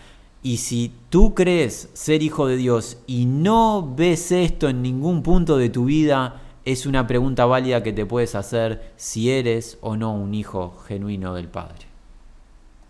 y 0.49 0.57
si 0.57 0.91
tú 1.11 1.35
crees 1.35 1.91
ser 1.93 2.23
hijo 2.23 2.47
de 2.47 2.57
Dios 2.57 2.97
y 3.07 3.27
no 3.27 3.95
ves 3.95 4.33
esto 4.33 4.71
en 4.71 4.81
ningún 4.81 5.23
punto 5.23 5.59
de 5.59 5.69
tu 5.69 5.85
vida, 5.85 6.41
es 6.65 6.87
una 6.87 7.07
pregunta 7.07 7.45
válida 7.45 7.83
que 7.83 7.93
te 7.93 8.07
puedes 8.07 8.35
hacer 8.35 8.95
si 8.97 9.31
eres 9.31 9.77
o 9.83 9.99
no 9.99 10.15
un 10.15 10.33
hijo 10.33 10.75
genuino 10.89 11.35
del 11.35 11.49
Padre. 11.49 11.88